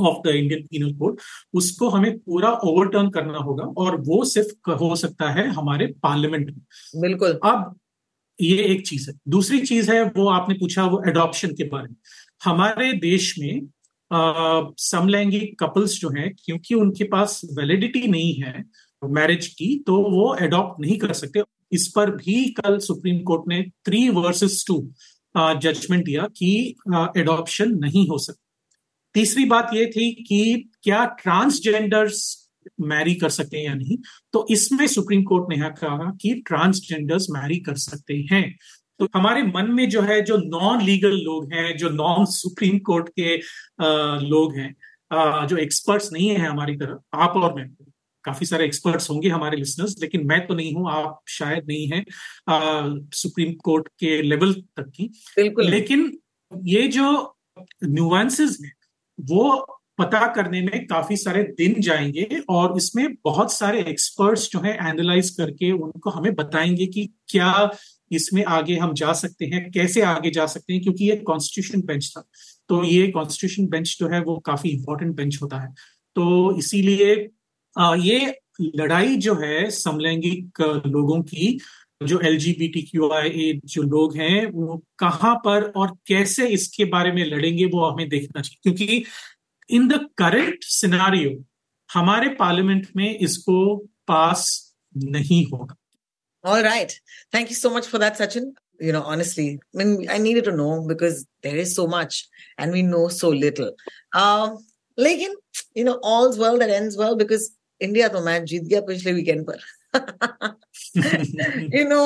of 0.00 0.18
the 0.24 0.30
Indian 0.34 0.62
penal 0.62 0.92
code 0.92 1.18
उसको 1.54 1.88
हमें 1.88 2.18
पूरा 2.18 2.50
ओवरटर्न 2.64 3.10
करना 3.10 3.38
होगा 3.38 3.64
और 3.64 4.00
वो 4.00 4.24
सिर्फ़ 4.24 4.70
हो 4.70 4.96
सकता 4.96 5.30
है 5.30 5.48
हमारे 5.48 5.86
पार्लियामेंट 6.02 6.46
में। 6.46 6.60
बिल्कुल। 7.00 7.38
अब 7.44 7.78
ये 8.40 8.56
एक 8.64 8.86
चीज़ 8.88 9.10
है। 9.10 9.16
दूसरी 9.28 9.58
चीज़ 9.60 9.90
है 9.92 10.02
वो 10.04 10.28
आपने 10.28 10.54
पूछा 10.54 10.84
वो 10.84 11.02
एडॉप्शन 11.08 11.48
के 11.48 11.64
बारे 11.64 11.88
में। 11.88 11.96
हमारे 12.40 12.92
देश 12.92 13.34
में 13.38 13.68
समलैंगिक 14.80 15.58
कपल्स 15.60 15.98
जो 16.00 16.08
हैं, 16.10 16.34
क्योंकि 16.44 16.74
उनके 16.74 17.04
पास 17.04 17.40
वैलिडिटी 17.52 18.06
नहीं 18.08 18.34
है 18.34 18.64
मैरिज 19.02 19.46
की 19.48 19.68
तो 19.86 19.96
वो 20.10 20.34
एडॉप्ट 20.42 20.80
नहीं 20.80 20.98
कर 20.98 21.12
सकते। 21.12 21.42
इस 21.72 21.86
पर 21.96 22.10
भी 22.10 22.44
कल 22.54 22.78
सुप्रीम 22.78 23.18
कोर्ट 23.22 23.48
ने 23.48 23.62
थ्री 23.86 24.08
वर्सेस 24.10 24.64
टू 24.68 24.78
जजमेंट 25.34 26.04
दिया 26.04 26.26
कि 26.36 26.50
एडॉप्शन 27.16 27.72
नहीं 27.78 28.06
हो 28.08 28.18
सकता 28.18 28.40
तीसरी 29.14 29.44
बात 29.44 29.70
ये 29.74 29.86
थी 29.86 30.10
कि 30.28 30.70
क्या 30.82 31.04
ट्रांसजेंडर्स 31.18 32.22
मैरी 32.82 33.14
कर 33.14 33.28
सकते 33.28 33.56
हैं 33.56 33.64
या 33.64 33.74
नहीं? 33.74 33.96
तो 34.32 34.46
इसमें 34.50 34.86
सुप्रीम 34.86 35.22
कोर्ट 35.22 35.44
ने 35.50 35.56
कहा 35.72 36.10
कि 36.20 36.32
ट्रांसजेंडर्स 36.46 37.26
मैरी 37.30 37.58
कर 37.58 37.74
सकते 37.78 38.14
हैं। 38.32 38.44
तो 38.98 39.08
हमारे 39.14 39.42
मन 39.42 39.66
में 39.70 39.88
जो 39.88 40.02
है 40.02 40.22
जो 40.22 40.36
नॉन 40.36 40.82
लीगल 40.82 41.10
लोग 41.10 41.52
हैं 41.52 41.76
जो 41.76 41.88
नॉन 41.88 42.24
सुप्रीम 42.24 42.78
कोर्ट 42.78 43.08
के 43.08 43.36
आ, 43.84 44.18
लोग 44.18 44.54
हैं 44.54 44.74
आ, 45.12 45.46
जो 45.46 45.56
एक्सपर्ट्स 45.56 46.12
नहीं 46.12 46.28
है 46.28 46.46
हमारी 46.46 46.76
तरफ़ 46.76 47.16
आप 47.16 47.36
और 47.36 47.54
मैं 47.54 47.70
काफ़ी 48.24 48.46
सारे 48.46 48.64
एक्सपर्ट्स 48.64 49.10
होंगे 49.10 49.28
हमारे 49.28 49.56
लिसनर्स 49.56 49.96
लेकिन 50.00 50.26
मैं 50.26 50.46
तो 50.46 50.54
नहीं 50.54 50.74
हूँ 50.74 50.90
आप 50.90 51.20
शायद 51.28 51.64
नहीं 51.68 51.88
है 51.88 52.04
आ, 52.48 52.82
सुप्रीम 53.12 53.52
कोर्ट 53.52 53.88
के 53.88 54.22
लेवल 54.22 54.52
तक 54.52 54.92
की। 54.96 55.10
लेकिन 55.58 56.18
ये 56.62 56.88
जो 56.88 57.36
न्यूएंसेस 57.84 58.58
हैं 58.64 58.72
वो 59.20 59.66
पता 59.98 60.34
करने 60.34 60.60
में 60.60 60.86
काफ़ी 60.86 61.16
सारे 61.16 61.42
दिन 61.42 61.74
जाएँगे 61.78 62.42
और 62.48 62.76
इसमें 62.76 63.14
बहुत 63.24 63.52
सारे 63.52 63.80
एक्सपर्ट्स 63.80 64.50
जो 64.50 64.60
है 64.60 64.74
एनालाइज 64.74 65.30
करके 65.30 65.72
उनको 65.72 66.10
हमें 66.10 66.34
बताएँगे 66.34 66.86
कि 66.86 67.10
क्या 67.28 67.70
इसमें 68.14 68.44
आगे 68.44 68.76
हम 68.76 68.92
जा 68.94 69.12
सकते 69.12 69.44
हैं, 69.44 69.70
कैसे 69.70 70.02
आगे 70.02 70.30
जा 70.30 70.46
सकते 70.46 70.72
हैं, 70.72 70.82
क्योंकि 70.82 71.10
ये 71.10 71.16
कॉन्स्टिट्यूशन 71.16 71.82
बेंच 71.86 72.12
था। 72.16 72.28
तो 72.68 72.82
ये 72.84 73.06
कॉन्स्टिट्यूशन 73.08 73.66
बेंच 73.66 73.96
जो 74.00 74.08
है, 74.08 74.20
वो 74.20 74.36
काफ़ी 74.38 74.70
इंपॉर्टेंट 74.70 75.14
बेंच 75.16 75.38
होता 75.42 75.60
है। 75.60 75.72
तो 76.16 76.58
इसीलिए 76.58 77.14
ये 78.00 78.34
लड़ाई 78.60 79.16
जो 79.16 79.34
है 79.34 79.70
समलैंगिक 79.70 80.60
लोगों 80.86 81.22
की, 81.22 81.58
जो 82.02 82.18
L 82.20 82.36
G 82.38 82.52
B 82.52 82.68
T 82.68 82.82
Q 82.82 83.10
I 83.10 83.60
जो 83.64 83.82
लोग 83.82 84.16
हैं, 84.16 84.46
वो 84.46 84.82
कहाँ 84.98 85.34
पर 85.44 85.62
और 85.76 85.96
कैसे 86.06 86.46
इसके 86.48 86.84
बारे 86.84 87.12
में 87.12 87.24
लड़ेंगे, 87.24 87.64
वो 87.64 87.84
हमें 87.84 88.08
देखना 88.08 88.40
चाहिए। 88.42 88.58
क्योंकि 88.62 89.04
इन 89.70 89.88
द 89.88 90.08
करेंट 90.18 90.64
सिनारियो 90.64 91.42
हमारे 91.90 92.28
पार्लियामेंट 92.28 92.86
में 92.96 93.18
इसको 93.18 93.76
पास 94.08 94.74
नहीं 94.96 95.44
होगा। 95.46 95.76
All 96.43 96.63
right. 96.63 96.93
Thank 97.31 97.49
you 97.49 97.55
so 97.55 97.69
much 97.69 97.87
for 97.87 97.97
that, 97.99 98.17
Sachin. 98.17 98.51
You 98.79 98.93
know, 98.93 99.01
honestly, 99.03 99.59
I 99.75 99.83
mean, 99.83 100.09
I 100.09 100.17
needed 100.17 100.45
to 100.45 100.51
know 100.53 100.85
because 100.87 101.25
there 101.43 101.57
is 101.57 101.75
so 101.75 101.85
much 101.85 102.27
and 102.57 102.71
we 102.71 102.81
know 102.81 103.07
so 103.09 103.29
little. 103.29 103.71
Um, 104.13 104.57
लेकिन 104.97 105.33
you 105.75 105.83
know, 105.83 105.99
all's 106.01 106.37
well 106.37 106.57
that 106.59 106.69
ends 106.69 106.97
well 106.97 107.15
because 107.15 107.49
India 107.81 108.07
तो 108.13 108.21
match 108.23 108.43
जीत 108.43 108.63
गया 108.63 108.79
पिछले 108.87 109.11
weekend 109.13 109.45
पर 109.49 109.59
you 111.75 111.83
know 111.89 112.01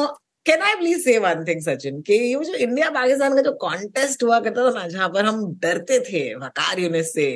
can 0.46 0.62
I 0.62 0.76
please 0.76 1.04
say 1.04 1.18
one 1.20 1.44
thing 1.48 1.62
Sachin 1.62 2.02
कि 2.08 2.14
ये 2.14 2.44
जो 2.46 2.54
India 2.66 2.90
Pakistan 2.98 3.36
का 3.36 3.42
जो 3.42 3.52
कॉन्टेस्ट 3.62 4.24
हुआ 4.24 4.40
करता 4.48 4.70
था 4.70 4.74
ना 4.80 4.88
जहां 4.88 5.08
पर 5.14 5.26
हम 5.26 5.46
डरते 5.64 6.00
थे 6.10 6.24
वकार 6.36 6.80
यूनिस 6.80 7.14
से 7.14 7.28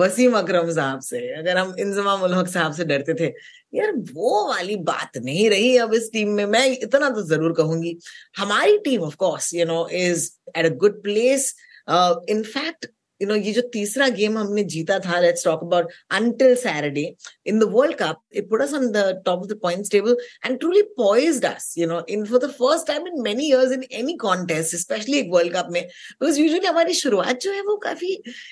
वसीम 0.00 0.38
अकरम 0.38 0.70
साहब 0.78 1.00
से 1.10 1.20
अगर 1.38 1.58
हम 1.58 1.74
इंजमा 1.86 2.16
मुल्क 2.24 2.48
साहब 2.54 2.72
से 2.80 2.84
डरते 2.92 3.14
थे 3.20 3.32
यार 3.75 3.91
वो 4.13 4.47
वाली 4.49 4.75
बात 4.89 5.17
नहीं 5.17 5.49
रही 5.49 5.75
अब 5.77 5.93
इस 5.93 6.09
टीम 6.13 6.29
में। 6.31 6.45
मैं 6.45 6.65
इतना 6.71 7.09
तो 7.09 7.21
ज़रूर 7.27 7.53
कहूँगी। 7.57 7.97
हमारी 8.37 8.77
team 8.85 9.01
of 9.03 9.15
course 9.19 9.53
you 9.55 9.65
know 9.65 9.87
is 9.93 10.29
at 10.57 10.65
a 10.65 10.75
good 10.77 11.01
place 11.03 11.53
in fact 11.89 12.91
you 13.21 13.27
know, 13.27 13.37
ये 13.37 13.51
जो 13.53 13.61
तीसरा 13.73 14.07
गेम 14.09 14.37
हमने 14.37 14.63
जीता 14.71 14.97
था 14.99 15.19
let's 15.19 15.43
talk 15.45 15.61
about 15.63 15.91
until 16.11 16.55
Saturday 16.55 17.03
in 17.47 17.59
the 17.59 17.63
world 17.73 17.95
cup 17.97 18.21
it 18.35 18.49
put 18.49 18.61
us 18.61 18.73
on 18.73 18.87
the 18.91 19.03
top 19.25 19.39
of 19.39 19.47
the 19.47 19.57
points 19.61 19.91
table 19.91 20.17
and 20.45 20.57
truly 20.59 20.81
poised 20.97 21.45
us 21.45 21.73
you 21.77 21.87
know 21.87 22.01
in 22.09 22.25
for 22.25 22.39
the 22.39 22.49
first 22.51 22.87
time 22.87 23.07
in 23.07 23.21
many 23.23 23.47
years 23.47 23.71
in 23.71 23.83
any 23.99 24.15
contest 24.21 24.75
specially 24.75 25.17
एक 25.19 25.29
world 25.33 25.55
cup 25.55 25.67
में 25.71 25.81
because 25.83 26.39
usually 26.39 26.67
हमारी 26.67 26.93
शुरुआत 26.93 27.41
जो 27.41 27.51
है 27.51 27.61
वो 27.61 27.77
काफ़ी 27.87 28.11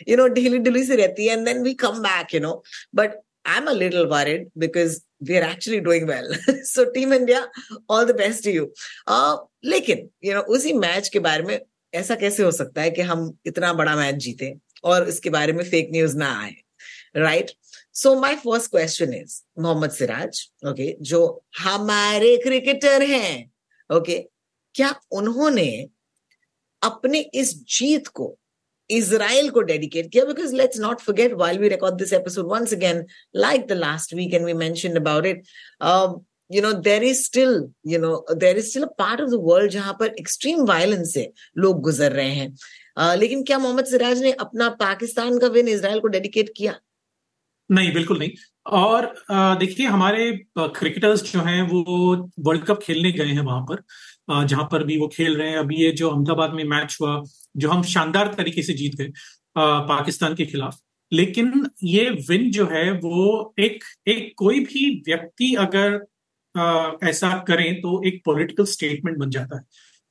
you 0.09 0.17
know 0.17 0.27
ढीली 0.39 0.59
ढीली 0.59 0.83
से 0.85 0.95
रहती 0.95 1.27
है 1.27 1.37
and 1.37 1.45
then 1.45 1.61
we 1.63 1.73
come 1.85 1.99
back 2.03 2.33
you 2.35 2.41
know 2.41 2.61
but 2.95 3.21
I 3.45 3.57
am 3.57 3.65
a 3.65 3.73
little 3.73 4.05
worried 4.07 4.49
because 4.57 4.99
we 5.23 5.35
are 5.37 5.43
actually 5.43 5.79
doing 5.79 6.05
well. 6.05 6.25
so 6.65 6.83
Team 6.91 7.13
India, 7.13 7.41
all 7.89 8.05
the 8.05 8.13
best 8.13 8.43
to 8.43 8.51
you. 8.51 8.63
Uh, 9.07 9.37
लेकिन 9.65 10.09
you 10.21 10.33
know, 10.33 10.43
उसी 10.55 10.73
match 10.73 11.07
के 11.09 11.19
बारे 11.19 11.43
में 11.43 11.59
ऐसा 11.93 12.15
कैसे 12.15 12.43
हो 12.43 12.51
सकता 12.51 12.81
है 12.81 12.91
कि 12.91 13.01
हम 13.01 13.31
इतना 13.45 13.71
बड़ा 13.73 13.95
मैच 13.95 14.15
जीते 14.15 14.53
और 14.83 15.07
इसके 15.09 15.29
बारे 15.29 15.53
में 15.53 15.63
फेक 15.63 15.89
न्यूज़ 15.91 16.17
ना 16.17 16.31
आए 16.41 16.55
right 17.17 17.51
so 17.93 18.15
my 18.19 18.35
first 18.35 18.71
question 18.71 19.13
is 19.13 19.39
Mohammed 19.61 19.91
Siraj 19.91 20.41
okay 20.67 20.95
जो 21.01 21.21
हमारे 21.59 22.35
क्रिकेटर 22.43 23.01
हैं 23.01 23.51
ओके 23.89 24.11
okay, 24.11 24.21
क्या 24.75 24.93
उन्होंने 25.11 25.69
अपने 26.81 27.19
इस 27.33 27.53
जीत 27.77 28.07
को 28.07 28.35
इसराइल 28.89 29.49
को 29.49 29.61
डेडिकेट 29.61 30.11
किया 30.11 30.25
because 30.25 30.55
let's 30.55 30.79
not 30.79 30.99
forget 30.99 31.33
while 31.33 31.59
we 31.59 31.69
record 31.69 31.95
this 31.95 32.13
episode 32.13 32.51
once 32.51 32.73
again 32.73 33.05
like 33.35 33.67
the 33.67 33.71
last 33.71 34.13
week 34.13 34.33
and 34.33 34.45
we 34.45 34.53
mention 34.53 34.95
about 34.95 35.25
it 35.25 35.43
you 36.53 36.61
know 36.61 36.71
there 36.85 37.03
is 37.05 37.19
still 37.25 37.53
you 37.91 37.99
know 38.01 38.15
there 38.41 38.57
is 38.61 38.65
still 38.69 38.83
a 38.85 38.89
part 39.01 39.21
of 39.21 39.29
the 39.31 39.37
world 39.45 39.69
जहाँ 39.71 39.93
पर 39.99 40.07
extreme 40.21 40.65
violence 40.69 41.05
से 41.05 41.31
लोग 41.57 41.81
गुजर 41.81 42.11
रहे 42.11 42.31
हैं। 42.31 42.55
Uh, 42.99 43.15
लेकिन 43.19 43.43
क्या 43.43 43.59
मोहम्मद 43.59 43.85
सिराज 43.85 44.21
ने 44.23 44.31
अपना 44.31 44.69
पाकिस्तान 44.81 45.39
का 45.39 45.47
विन 45.47 45.67
इसराइल 45.67 45.99
को 45.99 46.07
डेडिकेट 46.07 46.51
किया? 46.57 46.75
नहीं 47.71 47.93
बिल्कुल 47.93 48.19
नहीं। 48.19 48.31
और 48.65 49.13
देखिए 49.31 49.87
हमारे 49.87 50.31
क्रिकेटर्स 50.59 51.23
जो 51.31 51.39
हैं 51.39 51.61
वो 51.61 52.15
वर्ल्ड 52.39 52.65
कप 52.65 52.79
खेलने 52.83 53.11
गए 53.11 53.25
हैं 53.25 53.41
वहाँ 53.41 53.61
पर। 53.71 53.83
जहाँ 54.27 54.67
पर 54.71 54.83
भी 54.83 54.97
वो 54.99 55.07
खेल 55.07 55.35
रहे 55.37 55.49
हैं। 55.49 55.57
अभी 55.57 55.75
ये 55.75 55.91
जो 55.91 56.09
अहमदाबाद 56.09 56.53
में 56.53 56.63
मैच 56.65 56.97
हुआ 57.01 57.21
जो 57.57 57.69
हम 57.69 57.83
शानदार 57.85 58.33
तरीके 58.33 58.63
से 58.63 58.73
जीत 58.73 58.95
गए 58.95 59.11
पाकिस्तान 59.55 60.35
के 60.35 60.45
खिलाफ। 60.45 60.79
लेकिन 61.11 61.65
ये 61.83 62.09
विन 62.29 62.49
जो 62.51 62.65
है 62.65 62.91
वो 62.93 63.53
एक 63.59 63.83
एक 64.07 64.33
कोई 64.37 64.59
भी 64.61 64.89
व्यक्ति 65.07 65.53
अगर 65.59 65.99
आ, 66.55 66.91
ऐसा 67.03 67.31
करें 67.47 67.81
तो 67.81 68.01
एक 68.07 68.21
पॉलिटिकल 68.25 68.65
स्टेटमेंट 68.65 69.17
बन 69.17 69.29
जाता 69.29 69.57
है। 69.57 69.63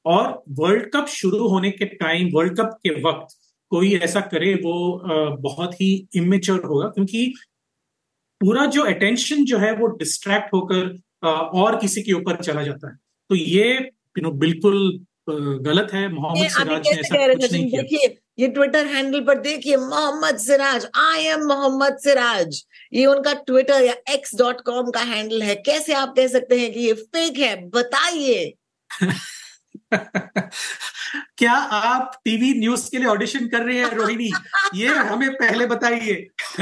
और 0.05 0.43
वर्ल्ड 0.51 0.91
कप 0.93 1.07
शुरू 1.09 1.49
होने 1.49 1.71
के 1.71 1.85
टाइम 1.87 2.31
वर्ल्ड 2.35 2.57
कप 2.59 2.79
के 2.83 2.91
वक्त 3.03 3.37
कोई 3.73 3.95
ऐसा 3.97 4.21
करे 4.23 4.55
वो 4.55 4.75
आ, 4.99 5.37
बहुत 5.37 5.81
ही 5.81 6.09
इमेच्योर 6.17 6.65
होगा। 6.65 6.89
क्योंकि 6.89 7.35
पूरा 8.41 8.65
जो 8.67 8.83
अटेंशन 8.85 9.45
जो 9.45 9.59
है 9.59 9.73
वो 9.77 9.87
डिस्ट्रैक्ट 9.97 10.55
होकर 10.55 10.99
और 11.27 11.79
किसी 11.81 12.03
के 12.03 12.13
ऊपर 12.13 12.37
चला 12.37 12.63
जाता 12.63 12.91
है। 12.91 12.97
तो 13.31 13.35
ये 13.35 13.91
यू 14.19 14.23
नो 14.23 14.31
बिल्कुल 14.31 15.05
गलत 15.31 15.93
है 15.95 16.09
मोहम्मद 16.13 16.49
सिराज 16.51 16.87
ने 16.87 17.01
ऐसा 17.01 17.35
कुछ 17.35 17.53
नहीं 17.53 17.71
किया। 17.71 17.83
देखिए 17.83 18.19
ये 18.39 18.49
ट्विटर 18.49 18.87
हैंडल 18.87 19.21
पर 19.21 19.39
देखिए 19.39 19.77
मोहम्मद 19.77 20.37
सिराज 20.37 20.87
आई 20.97 21.25
एम 21.25 21.45
मोहम्मद 21.47 21.97
सिराज। 21.97 22.65
ये 22.93 23.07
उनका 23.07 23.33
ट्विटर 23.33 23.83
या 23.83 23.95
एक्स 24.11 24.35
डॉट 24.37 24.61
कॉम 24.61 24.91
का 24.91 25.01
हैंडल 25.01 25.43
है। 25.43 25.55
कैसे 25.55 25.93
आप 25.93 26.15
कह 26.17 26.27
सकते 26.29 26.61
हैं 26.61 26.73
कि 26.73 26.81
ये 26.81 26.93
फेक 26.93 27.39
है? 27.39 27.55
बताइए। 27.69 28.53
क्या 31.39 31.53
आप 31.53 32.13
टीवी 32.25 32.53
न्यूज़ 32.55 32.91
के 32.91 32.99
लिए 32.99 33.07
ऑडिशन 33.07 33.47
कर 33.49 33.63
रहे 33.63 33.79
हैं 33.79 33.91
रोहिणी? 33.91 34.31
ये 34.75 34.87
हमें 34.87 35.31
पहले 35.33 35.67
बताइए। 35.67 36.15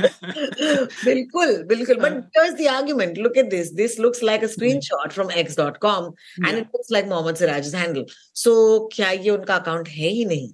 बिल्कुल 1.04 1.52
बिल्कुल। 1.64 1.96
But 1.96 2.22
here's 2.36 2.56
the 2.60 2.68
argument. 2.68 3.18
Look 3.18 3.36
at 3.36 3.50
this. 3.50 3.70
This 3.80 3.98
looks 3.98 4.22
like 4.22 4.46
a 4.46 4.50
screenshot 4.54 5.12
from 5.12 5.30
x.com 5.44 6.08
and 6.46 6.62
it 6.62 6.66
looks 6.76 6.94
like 6.96 7.08
Mohammed 7.08 7.34
Siraj 7.34 7.74
handle 7.74 8.06
so 8.34 8.54
क्या 8.94 9.10
ये 9.10 9.30
उनका 9.30 9.56
अकाउंट 9.56 9.88
है 9.88 10.08
ही 10.08 10.24
नहीं? 10.24 10.48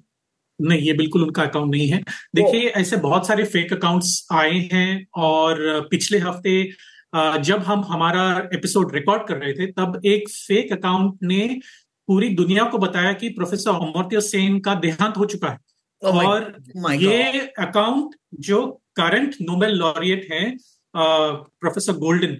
नहीं 0.60 0.80
ये 0.80 0.92
बिल्कुल 0.92 1.22
उनका 1.22 1.42
अकाउंट 1.42 1.70
नहीं 1.70 1.88
है। 1.88 2.02
देखिए 2.34 2.68
ऐसे 2.82 2.96
बहुत 2.96 3.26
सारे 3.26 3.44
फेक 3.44 3.72
अकाउंट्स 3.72 4.26
आए 4.32 4.58
हैं 4.72 5.06
और 5.14 5.88
पिछले 5.90 6.18
हफ़्ते 6.18 6.62
जब 7.16 7.62
हम 7.62 7.84
हमारा 7.84 8.22
एपिसोड 8.54 8.94
रिकॉर्ड 8.94 9.26
कर 9.28 9.36
रहे 9.36 9.52
थे 9.52 9.66
तब 9.72 10.00
एक 10.06 10.28
फेक 10.28 10.72
अकाउंट 10.72 11.18
ने 11.22 11.60
पूरी 12.08 12.28
दुनिया 12.34 12.64
को 12.64 12.78
बताया 12.78 13.12
कि 13.12 13.28
प्रोफेसर 13.28 13.70
अमर्त्य 13.72 14.20
सेन 14.22 14.58
का 14.60 14.74
देहांत 14.76 15.16
हो 15.18 15.24
चुका 15.26 15.48
है। 15.48 15.58
Oh 16.02 16.14
और 16.16 16.52
my 16.84 16.94
ये 17.02 17.38
अकाउंट 17.58 18.14
जो 18.40 18.64
करंट 18.96 19.34
नोबेल 19.42 19.74
लॉरिएट 19.74 20.28
है 20.32 20.56
प्रोफेसर 20.94 21.92
गोल्डन 21.98 22.36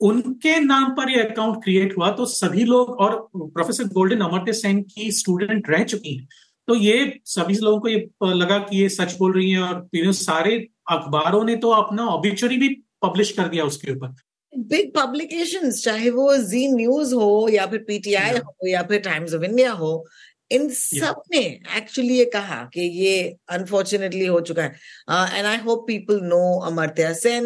उनके 0.00 0.58
नाम 0.60 0.90
पर 0.96 1.10
ये 1.10 1.22
अकाउंट 1.22 1.62
क्रिएट 1.64 1.96
हुआ। 1.96 2.10
तो 2.10 2.26
सभी 2.26 2.64
लोग 2.64 2.90
और 3.00 3.16
प्रोफेसर 3.36 3.84
गोल्डन 3.88 4.20
अमर्त्य 4.20 4.52
सेन 4.52 4.82
की 4.84 5.10
स्टूडेंट 5.12 5.68
रह 5.70 5.84
चुकी 5.84 6.14
हैं। 6.14 6.28
तो 6.68 6.74
ये 6.74 7.20
सभी 7.26 7.54
लोगों 7.54 7.80
को 7.80 7.88
ये 7.88 8.08
लगा 8.22 8.58
कि 8.60 8.82
ये 8.82 8.88
सच 8.88 9.16
बोल 9.18 9.32
रही 9.32 9.50
है 9.50 9.62
और 9.62 10.12
सारे 10.14 10.56
अखबारों 10.90 11.44
ने 11.44 11.56
तो 11.56 11.70
अपना 11.72 12.06
ऑबिचुरी 12.06 12.56
भी 12.56 12.68
पब्लिश 13.02 13.32
कर 13.32 13.48
दिया 13.48 13.64
उसके 13.64 13.92
ऊपर। 13.92 14.14
बिग 14.58 14.90
पब्लिकेशन 14.96 15.70
चाहे 15.70 16.10
वो 16.10 16.36
जी 16.36 16.66
न्यूज़ 16.72 17.14
हो 17.14 17.48
या 17.52 17.66
फिर 17.66 17.84
पीटीआई 17.86 18.30
yeah. 18.30 18.44
हो 18.44 18.68
या 18.68 18.82
फिर 18.82 19.00
टाइम्स 19.00 19.34
ऑफ़ 19.34 19.44
इंडिया 19.44 19.72
हो 19.72 20.06
इन 20.50 20.68
सबने 20.68 21.38
एक्चुअली 21.76 22.18
ये 22.18 22.24
कहा 22.24 22.70
कि 22.74 22.80
ये 22.80 23.36
अनफॉर्चुनेटली 23.48 24.26
हो 24.26 24.40
चुका 24.40 24.62
है। 24.62 24.68
And 25.10 25.46
I 25.46 25.56
hope 25.56 25.84
people 25.86 26.20
know 26.22 26.60
Amartya 26.60 27.14
Sen 27.14 27.44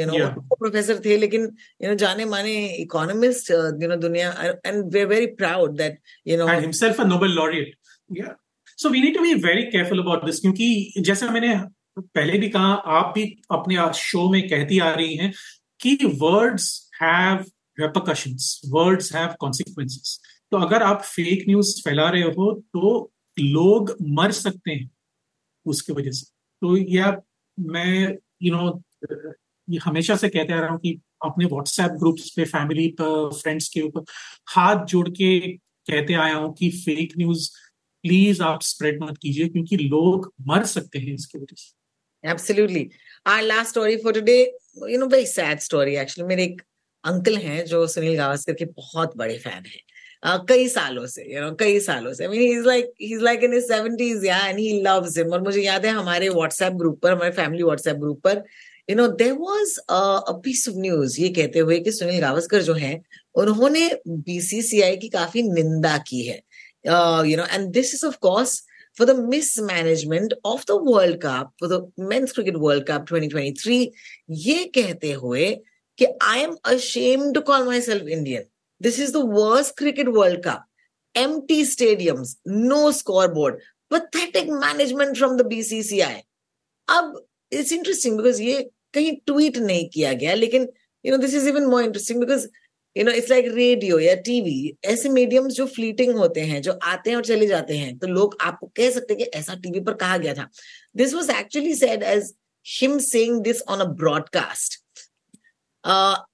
you 0.00 0.06
know 0.06 0.28
professor 0.54 1.00
थे 1.04 1.16
लेकिन 1.16 1.42
यू 1.82 1.88
नो 1.88 1.94
जाने 1.94 2.24
माने 2.24 2.56
इकोनॉमिस्ट 2.76 3.50
यू 3.50 3.88
नो 3.88 3.96
दुनिया 3.96 4.52
and 4.66 4.92
we 4.92 5.04
very 5.04 5.26
proud 5.26 5.76
that 5.76 6.00
you 6.26 6.36
know 6.36 6.48
himself 6.48 7.00
a 7.00 7.04
Nobel 7.04 7.30
laureate 7.30 7.74
या 8.18 8.36
so 8.78 8.88
we 8.88 9.00
need 9.00 9.16
to 9.16 9.22
be 9.22 9.34
very 9.34 9.62
careful 9.62 10.02
about 10.02 10.26
this 10.26 10.40
क्योंकि 10.40 10.92
जैसा 10.98 11.30
मैंने 11.30 11.54
पहले 11.98 12.38
भी 12.38 12.48
कहा 12.48 12.72
आप 12.94 13.12
भी 13.14 13.22
अपने 13.50 13.76
शो 13.94 14.30
में 14.30 14.48
कहती 14.48 14.78
आ 14.78 14.90
रही 14.90 15.14
हैं 15.16 15.32
कि 15.94 16.06
words 16.06 16.90
have 17.02 17.44
repercussions 17.80 18.60
words 18.68 19.14
have 19.14 19.34
consequences 19.40 20.20
तो 20.50 20.56
अगर 20.56 20.82
आप 20.82 21.02
फेक 21.02 21.44
न्यूज़ 21.48 21.82
फैला 21.82 22.08
रहे 22.10 22.22
हो 22.22 22.52
तो 22.72 23.12
लोग 23.38 23.96
मर 24.02 24.32
सकते 24.32 24.70
हैं 24.70 24.90
उसके 25.66 25.92
वजह 25.92 26.10
से। 26.10 26.26
तो 26.62 26.76
यह 26.76 27.16
मैं 27.60 28.16
यू 28.42 28.54
you 28.54 28.62
नो 28.62 28.70
know, 28.70 28.82
ये 29.70 29.78
हमेशा 29.84 30.16
से 30.16 30.28
कहते 30.28 30.52
आ 30.52 30.60
रहा 30.60 30.70
हूँ 30.70 30.78
कि 30.78 31.00
अपने 31.24 31.44
व्हाट्सएप 31.44 31.90
ग्रुप्स 31.90 32.30
पे 32.30 32.44
फैमिली 32.44 32.88
पर 32.88 33.32
फ्रेंड्स 33.34 33.68
के 33.68 33.80
ऊपर 33.80 34.04
हाथ 34.48 34.84
जोड़ 34.84 35.08
के 35.08 35.40
कहते 35.52 36.14
आया 36.14 36.34
हूँ 36.34 36.54
कि 36.54 36.70
फेक 36.70 37.12
न्यूज़ 37.18 37.50
प्लीज़ 38.02 38.42
आप 38.42 38.62
स्प्रेड 38.62 39.02
मत 39.02 39.18
कीजिए 39.18 39.48
क्योंकि 39.48 39.76
लोग 39.76 40.32
मर 40.46 40.64
सकते 40.64 40.98
हैं 40.98 41.14
इसके 41.14 41.38
वजह 41.38 41.54
से। 41.56 41.86
Absolutely. 42.24 42.90
Our 43.26 43.42
last 43.42 43.70
story 43.70 43.98
for 44.02 44.12
today, 44.12 44.50
you 44.76 44.98
know, 44.98 45.08
very 45.08 45.26
sad 45.26 45.62
story 45.62 45.96
actually. 45.96 46.28
मेरे 46.28 46.44
एक 46.44 46.62
अंकल 47.04 47.36
हैं 47.36 47.64
जो 47.66 47.86
सुनील 47.86 48.16
गावस्कर 48.16 48.52
के 48.52 48.64
बहुत 48.64 49.16
बड़े 49.16 49.38
फ़ैन 49.38 49.62
हैं। 49.66 49.80
uh, 50.26 50.48
कई 50.48 50.68
सालों 50.68 51.06
से 51.06 51.24
यू 51.34 51.40
नो 51.40 51.50
कई 51.60 51.80
सालों 51.80 52.12
से। 52.14 52.28
मीन 52.28 52.64
लाइक 52.64 52.92
लाइक 53.22 53.44
इन 53.44 53.60
70s 53.60 54.24
या 54.24 54.46
एंड 54.46 54.58
ही 54.58 54.80
लव्स 54.82 55.18
हिम 55.18 55.32
और 55.32 55.42
मुझे 55.42 55.62
याद 55.62 55.86
है 55.86 55.92
हमारे 55.92 56.28
व्हाट्सएप 56.28 56.72
ग्रुप 56.72 57.00
पर 57.02 57.12
हमारे 57.12 57.30
फैमिली 57.30 57.62
व्हाट्सएप 57.62 57.96
ग्रुप 57.96 58.20
पर 58.24 58.42
you 58.90 58.96
know 58.96 59.08
there 59.08 59.32
was 59.32 59.78
a 59.78 60.40
piece 60.44 60.68
of 60.68 60.76
news 60.76 61.20
ये 61.20 61.28
कहते 61.28 61.58
हुए 61.58 61.80
कि 61.80 61.92
सुनील 61.92 62.20
गावस्कर 62.20 62.62
जो 62.62 62.74
है 62.74 63.00
उन्होंने 63.34 63.90
बीसीसीआई 64.08 64.96
की 64.96 65.08
काफ़ी 65.08 65.42
निंदा 65.42 65.98
की 65.98 66.22
है। 66.22 66.42
You 67.30 67.36
know 67.36 67.46
and 67.46 67.68
this 67.70 67.94
is 67.94 68.06
of 68.06 68.16
course 68.16 68.62
for 68.96 69.04
the 69.04 69.14
mismanagement 69.14 70.32
of 70.44 70.64
the 70.66 70.76
World 70.82 71.20
Cup, 71.20 71.52
for 71.58 71.68
the 71.68 71.90
Men's 71.98 72.32
Cricket 72.32 72.58
World 72.58 72.86
Cup 72.86 73.06
2023, 73.06 73.92
ये 74.30 74.64
कहते 74.74 75.12
हुए 75.12 75.50
कि 75.98 76.06
I 76.20 76.38
am 76.38 76.56
ashamed 76.64 77.34
to 77.34 77.42
call 77.42 77.66
myself 77.66 78.02
Indian. 78.02 78.44
This 78.80 78.98
is 78.98 79.12
the 79.12 79.24
worst 79.24 79.76
cricket 79.76 80.12
World 80.12 80.42
Cup. 80.42 80.64
Empty 81.14 81.62
stadiums, 81.62 82.36
no 82.44 82.90
scoreboard, 82.90 83.60
pathetic 83.90 84.48
management 84.48 85.16
from 85.16 85.36
the 85.36 85.44
BCCI. 85.44 86.22
अब 86.88 87.14
it's 87.50 87.72
interesting 87.72 88.16
because 88.16 88.40
ये 88.40 88.64
कहीं 88.94 89.16
tweet 89.26 89.58
नहीं 89.58 89.88
किया 89.94 90.12
गया 90.20 90.34
लेकिन 90.34 90.68
you 91.02 91.12
know 91.12 91.18
this 91.18 91.34
is 91.34 91.46
even 91.46 91.68
more 91.68 91.82
interesting 91.82 92.18
because 92.18 92.48
you 92.96 93.04
know 93.04 93.10
it's 93.10 93.30
like 93.30 93.44
radio 93.48 93.98
या 93.98 94.14
TV 94.14 94.76
ऐसे 94.84 95.08
mediums 95.08 95.52
जो 95.52 95.66
फ्लीटिंग 95.66 96.16
होते 96.16 96.40
हैं 96.40 96.62
जो 96.62 96.72
आते 96.72 97.10
हैं 97.10 97.16
और 97.16 97.24
चले 97.24 97.46
जाते 97.46 97.76
हैं 97.76 97.98
तो 97.98 98.06
लोग 98.06 98.36
आपको 98.40 98.66
कह 98.66 98.90
सकते 98.90 99.14
हैं 99.14 99.24
कि 99.24 99.38
ऐसा 99.38 99.54
टीवी 99.54 99.80
पर 99.80 99.94
कहा 99.94 100.16
गया 100.16 100.34
था। 100.34 100.48
This 100.96 101.14
was 101.14 101.30
actually 101.30 101.74
said 101.74 102.02
as 102.02 102.34
him 102.80 102.98
saying 102.98 103.40
this 103.40 103.62
on 103.62 103.78
a 103.78 103.84
broadcast 103.84 104.82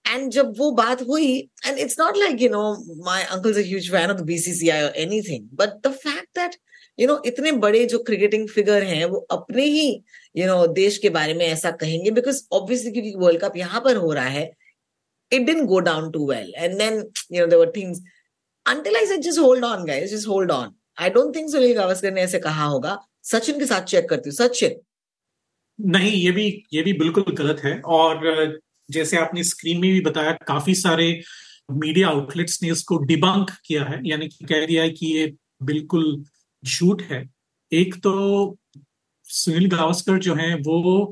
and 0.09 0.31
जब 0.31 0.55
वो 0.59 0.70
बात 0.70 1.03
हुई 1.03 1.48
and 1.66 1.79
it's 1.79 1.96
not 2.01 2.16
like 2.16 2.42
you 2.42 2.48
know 2.48 2.85
my 3.05 3.22
uncle 3.22 3.53
fan 3.90 4.11
of 4.11 4.22
BCCI 4.22 4.83
और 4.83 4.96
anything 4.96 5.48
but 5.53 5.68
the 5.68 5.92
fact 5.92 6.38
that 6.38 6.57
you 7.01 7.09
know 7.09 7.22
इतने 7.27 7.53
बड़े 7.53 7.85
जो 7.85 7.98
क्रिकेटिंग 7.98 8.48
फिगर 8.48 8.83
हैं 8.83 9.05
वो 9.05 9.27
अपने 9.31 9.64
ही 9.64 10.03
यू 10.37 10.44
you 10.44 10.55
नो 10.55 10.62
know, 10.62 10.75
देश 10.75 10.98
के 10.98 11.11
बारे 11.11 11.35
में 11.35 11.46
ऐसा 11.46 11.70
कहेंगे 11.70 12.11
बिकॉज़ 12.11 12.42
ऑब्वियसली 12.53 12.90
क्योंकि 12.90 13.14
वर्ल्ड 13.16 13.40
कप 13.40 13.53
यहाँ 13.57 13.81
पर 13.81 13.96
हो 13.96 14.12
रहा 14.12 14.25
है 14.25 14.62
it 15.33 15.47
didn't 15.47 15.66
go 15.66 15.81
down 15.81 16.12
too 16.12 16.27
well. 16.27 16.49
And 16.57 16.81
then, 16.81 16.99
you 17.31 17.40
know, 17.40 17.47
there 17.47 17.59
were 17.59 17.73
things. 17.75 18.01
Until 18.66 18.97
I 18.97 19.05
said, 19.11 19.23
just 19.23 19.38
hold 19.38 19.64
on, 19.64 19.87
guys, 19.87 20.11
just 20.11 20.27
hold 20.27 20.51
on. 20.51 20.75
I 20.99 21.09
don't 21.09 21.33
think 21.33 21.51
Sunil 21.51 21.75
Gavaskar 21.77 22.12
ने 22.12 22.23
ऐसे 22.23 22.38
कहा 22.38 22.64
होगा 22.64 22.99
सचिन 23.25 23.59
के 23.59 23.66
साथ 23.66 23.83
चेक 23.92 24.09
करती 24.09 24.31
हूँ 24.31 24.35
सचिन 24.37 24.81
नहीं 25.79 26.12
ये 26.12 26.31
भी 26.31 26.45
ये 26.73 26.83
भी 26.83 26.92
बिल्कुल 26.99 27.35
गलत 27.37 27.61
है। 27.64 27.81
और 27.81 28.61
जैसे 28.90 29.16
आपने 29.16 29.45
स्क्रीन 29.45 29.81
में 29.81 29.90
भी 29.92 30.01
बताया 30.01 30.33
काफ़ी 30.49 30.75
सारे 30.75 31.09
मीडिया 31.71 32.09
आउटलेट्स 32.09 32.62
ने 32.62 32.71
इसको 32.71 32.99
डिबंक 33.05 33.51
किया 33.66 33.85
है। 33.85 34.01
यानी 34.09 34.29
कि 34.29 34.45
कह 34.45 34.66
दिया 34.66 34.83
है 34.83 34.90
कि 34.90 35.07
ये 35.07 35.27
बिल्कुल 35.62 36.25
झूठ 36.62 37.03
है। 37.03 37.29
एक 37.73 37.95
तो 38.03 38.12
सुनील 39.25 39.68
गावस्कर 39.71 40.18
जो 40.18 40.35
है 40.35 40.55
वो 40.55 41.05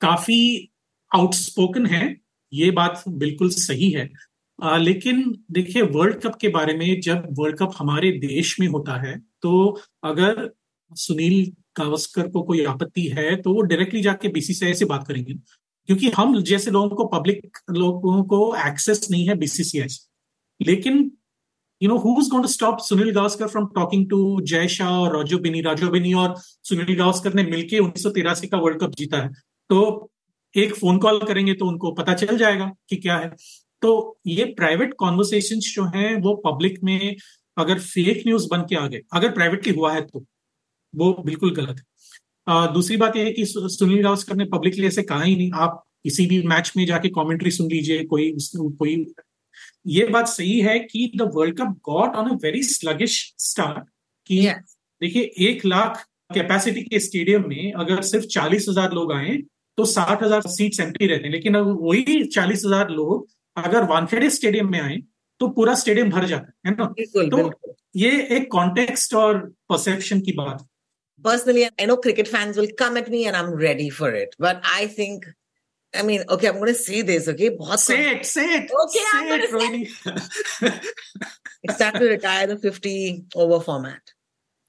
काफ़ी 0.00 0.70
आउटस्पोकन 1.14 1.86
है। 1.86 2.23
ये 2.54 2.70
बात 2.70 3.02
बिल्कुल 3.08 3.48
सही 3.50 3.90
है। 3.90 4.08
आ, 4.62 4.76
लेकिन 4.76 5.44
देखिए 5.50 5.82
वर्ल्ड 5.82 6.20
कप 6.20 6.34
के 6.34 6.48
बारे 6.48 6.74
में 6.74 7.00
जब 7.00 7.28
वर्ल्ड 7.32 7.58
कप 7.58 7.72
हमारे 7.78 8.10
देश 8.12 8.60
में 8.60 8.66
होता 8.68 9.00
है 9.00 9.18
तो 9.42 9.80
अगर 10.04 10.50
सुनील 10.92 11.52
गावस्कर 11.78 12.28
को 12.28 12.42
कोई 12.42 12.64
आपत्ति 12.64 13.06
है 13.08 13.34
तो 13.36 13.54
वो 13.54 13.60
डायरेक्टली 13.62 14.02
जाके 14.02 14.28
बीसीसीआई 14.28 14.74
से 14.74 14.84
बात 14.84 15.06
करेंगे। 15.08 15.34
क्योंकि 15.88 16.10
हम 16.10 16.40
जैसे 16.42 16.70
लोगों 16.70 16.96
को 16.96 17.04
पब्लिक 17.06 17.58
लोगों 17.70 18.22
को 18.24 18.54
एक्सेस 18.66 19.06
नहीं 19.10 19.28
है 19.28 19.34
बीसीसीआई 19.34 19.88
से। 19.88 20.64
लेकिन 20.66 21.10
you 21.82 21.88
know 21.88 21.96
who 21.96 22.16
is 22.20 22.28
going 22.30 22.44
to 22.44 22.48
stop 22.48 22.78
Sunil 22.78 23.10
Gavaskar 23.10 23.48
from 23.48 23.66
talking 23.74 24.08
to 24.10 24.40
Jay 24.40 24.68
Shah 24.68 24.90
और 24.90 25.16
राजो 25.16 25.38
बिनी? 25.38 25.60
राजो 25.60 25.88
बिनी 25.88 26.12
और 26.14 26.34
सुनील 26.38 26.96
गावस्कर 26.96 27.34
ने 27.34 27.42
मिलकर 27.42 27.78
उन्नीस 27.78 28.48
का 28.50 28.58
वर्ल्ड 28.58 28.80
कप 28.80 28.94
जीता 28.94 29.22
है। 29.22 29.28
तो 29.70 30.10
एक 30.54 30.74
फ़ोन 30.74 30.98
कॉल 30.98 31.18
करेंगे 31.20 31.54
तो 31.54 31.66
उनको 31.66 31.92
पता 31.92 32.14
चल 32.14 32.36
जाएगा 32.38 32.70
कि 32.88 32.96
क्या 32.96 33.16
है 33.16 33.30
तो 33.82 33.94
ये 34.26 34.44
प्राइवेट 34.56 34.94
कॉन्वर्सेशन 34.98 35.58
जो 35.62 35.84
है 35.94 36.14
वो 36.16 36.34
पब्लिक 36.46 36.78
में 36.84 37.16
अगर 37.56 37.78
फेक 37.78 38.22
न्यूज़ 38.26 38.46
बन 38.50 38.62
के 38.68 38.76
आ 38.76 38.86
गए 38.86 39.00
अगर 39.12 39.32
प्राइवेटली 39.32 39.72
हुआ 39.72 39.92
है 39.92 40.00
तो 40.02 40.24
वो 40.94 41.12
बिल्कुल 41.24 41.54
गलत 41.54 41.76
है 41.78 41.84
आ, 42.46 42.66
दूसरी 42.66 42.96
बात 42.96 43.16
यह 43.16 43.24
है 43.24 43.32
कि 43.32 43.44
सुनील 43.46 44.02
गावस्कर 44.02 44.36
ने 44.36 44.44
पब्लिकली 44.52 44.86
ऐसे 44.86 45.02
कहा 45.02 45.22
ही 45.22 45.36
नहीं 45.36 45.50
आप 45.56 45.82
किसी 46.04 46.26
भी 46.26 46.42
मैच 46.46 46.72
में 46.76 46.84
जाके 46.86 47.08
कमेंट्री 47.10 47.50
सुन 47.50 47.68
लीजिए 47.70 48.04
कोई 48.04 48.30
कोई 48.56 48.96
ये 49.86 50.06
बात 50.08 50.28
सही 50.28 50.58
है 50.60 50.78
कि 50.80 51.10
the 51.16 51.30
world 51.34 51.56
cup 51.58 51.76
got 51.84 52.16
on 52.16 52.30
a 52.30 52.34
very 52.42 52.62
sluggish 52.64 53.16
start 53.40 53.88
कि 54.26 54.40
yes. 54.40 54.76
देखिए 55.00 55.48
एक 55.48 55.64
लाख 55.66 56.04
कैपेसिटी 56.34 56.82
के 56.82 57.00
स्टेडियम 57.00 57.48
में 57.48 57.72
अगर 57.74 58.02
सिर्फ़ 58.02 58.26
चालीस 58.26 58.66
हज़ार 58.68 58.92
लोग 58.92 59.12
आए 59.12 59.36
तो 59.76 59.84
साठ 59.84 60.22
हज़ार 60.22 60.42
सीट 60.56 60.80
एम्प्टी 60.80 61.06
रहते 61.06 61.24
हैं 61.24 61.30
लेकिन 61.32 61.54
अब 61.56 61.78
वही 61.82 62.24
चालीस 62.34 62.62
हज़ार 62.66 62.90
लोग 62.90 63.26
अगर 63.64 63.84
वानखेड़े 63.90 64.30
स्टेडियम 64.30 64.70
में 64.70 64.80
आए 64.80 65.00
तो 65.40 65.48
पूरा 65.56 65.74
स्टेडियम 65.74 66.10
भर 66.10 66.26
जाता 66.26 66.52
है 66.68 66.74
ना 66.76 66.92
तो 67.34 67.50
ये 67.96 68.10
एक 68.36 68.50
कॉन्टेक्स्ट 68.52 69.14
और 69.24 69.38
परसेप्शन 69.68 70.20
की 70.28 70.32
बात 70.44 70.66
Personally, 71.24 71.62
I 71.80 71.84
know 71.86 71.96
cricket 71.96 72.28
fans 72.28 72.56
will 72.60 72.68
come 72.78 72.96
at 72.98 73.08
me 73.08 73.26
and 73.26 73.36
I'm 73.36 73.50
ready 73.54 73.88
for 73.88 74.08
it. 74.12 74.34
But 74.38 74.60
I 74.70 74.88
think, 74.88 75.26
I 75.94 76.02
mean, 76.02 76.24
okay, 76.28 76.48
I'm 76.48 76.56
going 76.56 76.66
to 76.66 76.74
say 76.74 77.02
this, 77.10 77.28
okay? 77.28 77.50
say 77.76 78.10
it, 78.10 78.26
say 78.26 78.44
it. 78.56 78.72
Okay, 78.82 79.04
say 79.04 79.14
I'm 79.14 79.28
going 79.28 79.44
to 79.44 79.88
say 79.88 80.80
It's 81.62 81.78
time 81.78 81.94
to 81.94 82.10
retire 82.10 82.48
the 82.48 82.58
50 82.58 83.24
over 83.36 83.60
format. 83.60 84.12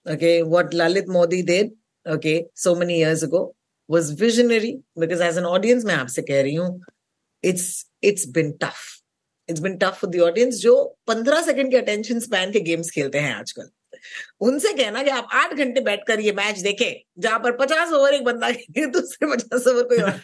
Okay, 0.05 0.43
what 0.43 0.71
Lalit 0.71 1.07
Modi 1.07 1.41
did, 1.41 1.71
okay, 2.05 2.45
so 2.53 2.75
many 2.75 2.99
years 2.99 3.23
ago 3.23 3.43
was 3.87 4.11
visionary 4.11 4.79
because 4.97 5.21
as 5.21 5.37
an 5.37 5.45
audience, 5.45 5.85
मैं 5.85 5.95
आपसे 5.95 6.21
कह 6.21 6.41
रही 6.41 6.55
हूँ, 6.55 6.81
it's 7.43 7.85
it's 8.01 8.25
been 8.25 8.57
tough. 8.57 8.85
It's 9.49 9.61
been 9.61 9.75
tough 9.77 9.99
for 10.01 10.09
the 10.11 10.19
audience 10.25 10.55
जो 10.59 10.75
पंद्रह 11.07 11.41
second 11.45 11.71
के 11.71 11.77
attention 11.77 12.19
span 12.19 12.51
के 12.51 12.59
games 12.69 12.89
खेलते 12.91 13.19
हैं 13.19 13.33
आजकल 13.35 13.69
उनसे 14.47 14.73
कहना 14.73 15.03
कि 15.03 15.09
आप 15.09 15.27
आठ 15.33 15.53
घंटे 15.53 15.81
बैठकर 15.81 16.19
ये 16.19 16.31
मैच 16.39 16.59
देखें 16.61 16.93
जहाँ 17.21 17.39
पर 17.39 17.57
पचास 17.57 17.91
ओवर 17.93 18.13
एक 18.13 18.23
बंदा 18.23 18.51
खेले 18.51 18.85
दूसरे 18.97 19.35
पचास 19.35 19.67
ओवर 19.67 19.83
कोई 19.93 20.01
और 20.03 20.19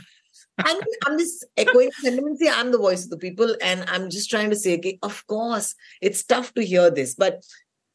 I 0.63 0.73
mean, 0.73 0.95
I'm 1.05 1.17
just 1.19 1.45
echoing 1.57 1.89
sentiment. 2.01 2.39
See, 2.39 2.49
I'm 2.49 2.71
the 2.71 2.77
voice 2.77 3.03
of 3.05 3.09
the 3.09 3.17
people, 3.17 3.53
and 3.69 3.83
I'm 3.87 4.09
just 4.15 4.29
trying 4.29 4.51
to 4.51 4.55
say, 4.55 4.75
okay, 4.77 4.97
of 5.07 5.17
course, 5.27 5.75
it's 6.09 6.23
tough 6.23 6.53
to 6.53 6.65
hear 6.71 6.89
this, 6.89 7.13
but 7.15 7.47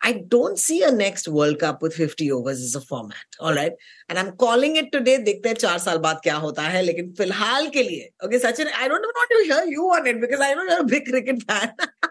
I 0.04 0.14
don't 0.28 0.58
see 0.58 0.82
a 0.82 0.92
next 0.92 1.28
World 1.28 1.60
Cup 1.60 1.84
with 1.84 1.94
50 1.94 2.32
overs 2.32 2.62
as 2.62 2.74
a 2.76 2.82
format. 2.82 3.36
All 3.40 3.54
right. 3.54 3.74
And 4.10 4.18
I'm 4.18 4.32
calling 4.36 4.76
it 4.76 4.92
today. 4.92 5.18
देखते 5.18 5.50
हैं 5.50 5.56
चार 5.56 5.78
साल 5.80 5.98
बाद 6.06 6.20
क्या 6.24 6.36
होता 6.46 6.64
है 6.76 6.82
लेकिन 6.82 7.12
फिलहाल 7.18 7.70
के 7.76 7.84
लिए 7.84 8.10
okay 8.26 8.40
Sachin 8.46 8.72
I 8.84 8.88
don't 8.88 9.06
want 9.20 9.36
to 9.36 9.44
hear 9.50 9.64
you 9.76 9.86
on 9.98 10.08
it 10.08 10.20
because 10.22 10.42
I 10.42 10.54
know 10.56 10.64
you're 10.64 10.82
a 10.82 10.90
big 10.96 11.06
cricket 11.06 11.44
fan 11.44 11.76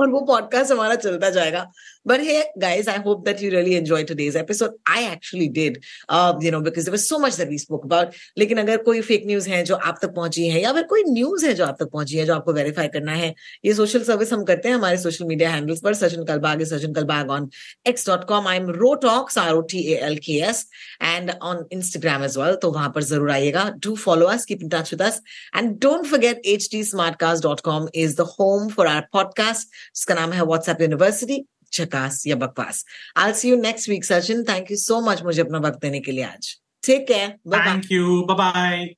और 0.00 0.10
वो 0.10 0.20
पॉडकास्ट 0.20 0.72
हमारा 0.72 0.94
चलता 0.94 1.30
जाएगा। 1.30 1.66
But 2.06 2.20
hey 2.20 2.42
guys, 2.58 2.88
I 2.88 2.98
that 3.26 3.40
you 3.42 3.48
really 3.50 3.74
enjoyed 3.78 4.08
today's 4.10 4.36
episode. 4.36 4.72
I 4.90 5.00
actually 5.06 5.48
did, 5.48 5.76
uh, 6.08 6.34
you 6.40 6.50
know, 6.52 6.60
because 6.60 6.86
there 6.86 6.94
was 6.94 7.04
so 7.08 7.18
much 7.18 7.36
that 7.36 7.50
we 7.50 7.58
spoke 7.58 7.84
about. 7.84 8.14
लेकिन 8.38 8.58
अगर 8.58 8.76
कोई 8.82 9.00
fake 9.00 9.26
news 9.26 9.48
है 9.50 9.62
जो 9.64 9.74
आप 9.74 9.98
तक 10.02 10.14
पहुँची 10.14 10.46
है 10.48 10.62
या 10.62 10.72
फिर 10.72 10.82
कोई 10.82 11.02
न्यूज़ 11.08 11.46
है 11.46 11.52
जो 11.54 11.64
आप 11.64 11.76
तक 11.80 11.90
पहुँची 11.92 12.16
है 12.16 12.24
जो 12.26 12.34
आपको 12.34 12.52
वेरीफाई 12.52 12.88
करना 12.88 13.12
है 13.12 13.34
ये 13.64 13.74
सोशल 13.74 14.02
सर्विस 14.04 14.32
हम 14.32 14.44
करते 14.44 14.68
हैं। 14.68 14.76
हमारे 14.76 14.96
सोशल 14.98 15.24
मीडिया 15.24 15.50
हैंडल्स 15.50 15.80
पर 15.80 15.94
Sachin 15.94 16.24
Kalbag 16.24 16.62
Sachin 16.72 16.92
Kalbag 16.92 17.30
on 17.30 17.48
X 17.86 18.06
dot 18.08 18.24
com 18.28 18.48
I 18.48 18.56
am 18.56 18.70
ro 18.70 18.94
talks 19.02 19.38
R 19.38 19.52
O 19.52 19.60
T 19.72 19.82
A 19.92 19.98
L 20.06 20.16
K 20.26 20.38
S 20.48 20.66
and 21.02 21.30
on 21.42 21.64
Instagram 21.72 22.24
as 22.24 22.38
well 22.38 22.54
तो 22.62 22.70
वहाँ 22.72 22.92
पर 22.94 23.02
ज़रूर 23.02 23.30
आइएगा। 23.30 23.68
Do 23.84 23.94
follow 23.96 24.26
us 24.26 24.44
keep 24.44 24.62
in 24.62 24.68
touch 24.68 24.92
with 24.92 25.02
us 25.02 25.20
and 25.56 25.70
don't 25.80 26.06
forget 26.06 26.42
H 26.46 26.68
T 26.72 26.82
smartcast 26.84 27.42
dot 27.42 27.60
com 27.60 27.88
is 27.94 28.16
the 28.16 28.20
home 28.38 28.68
for 28.68 28.86
our 28.86 29.06
podcast 29.12 29.61
जिसका 29.64 30.14
नाम 30.14 30.32
है 30.32 30.44
WhatsApp 30.44 30.80
university 30.80 31.42
झकास 31.72 32.22
या 32.26 32.36
बकवास 32.36 32.84
I 33.16 33.32
see 33.34 33.50
you 33.50 33.56
next 33.60 33.88
week 33.88 34.04
Sachin 34.04 34.42
thank 34.48 34.70
you 34.70 34.76
so 34.76 35.00
much 35.10 35.22
मुझे 35.22 35.40
अपना 35.42 35.58
वक्त 35.68 35.80
देने 35.82 36.00
के 36.00 36.12
लिए 36.12 36.24
आज 36.24 36.54
ठीक 36.82 37.10
है 37.10 37.28
thank 37.48 37.92
you 37.92 38.22
bye 38.30 38.88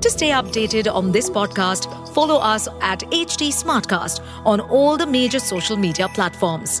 To 0.00 0.10
stay 0.10 0.30
updated 0.30 0.88
on 0.88 1.10
this 1.10 1.28
podcast, 1.28 1.86
follow 2.14 2.36
us 2.48 2.68
at 2.80 3.00
HT 3.10 3.48
Smartcast 3.52 4.20
on 4.44 4.60
all 4.60 4.96
the 4.96 5.06
major 5.06 5.40
social 5.40 5.76
media 5.76 6.08
platforms. 6.08 6.80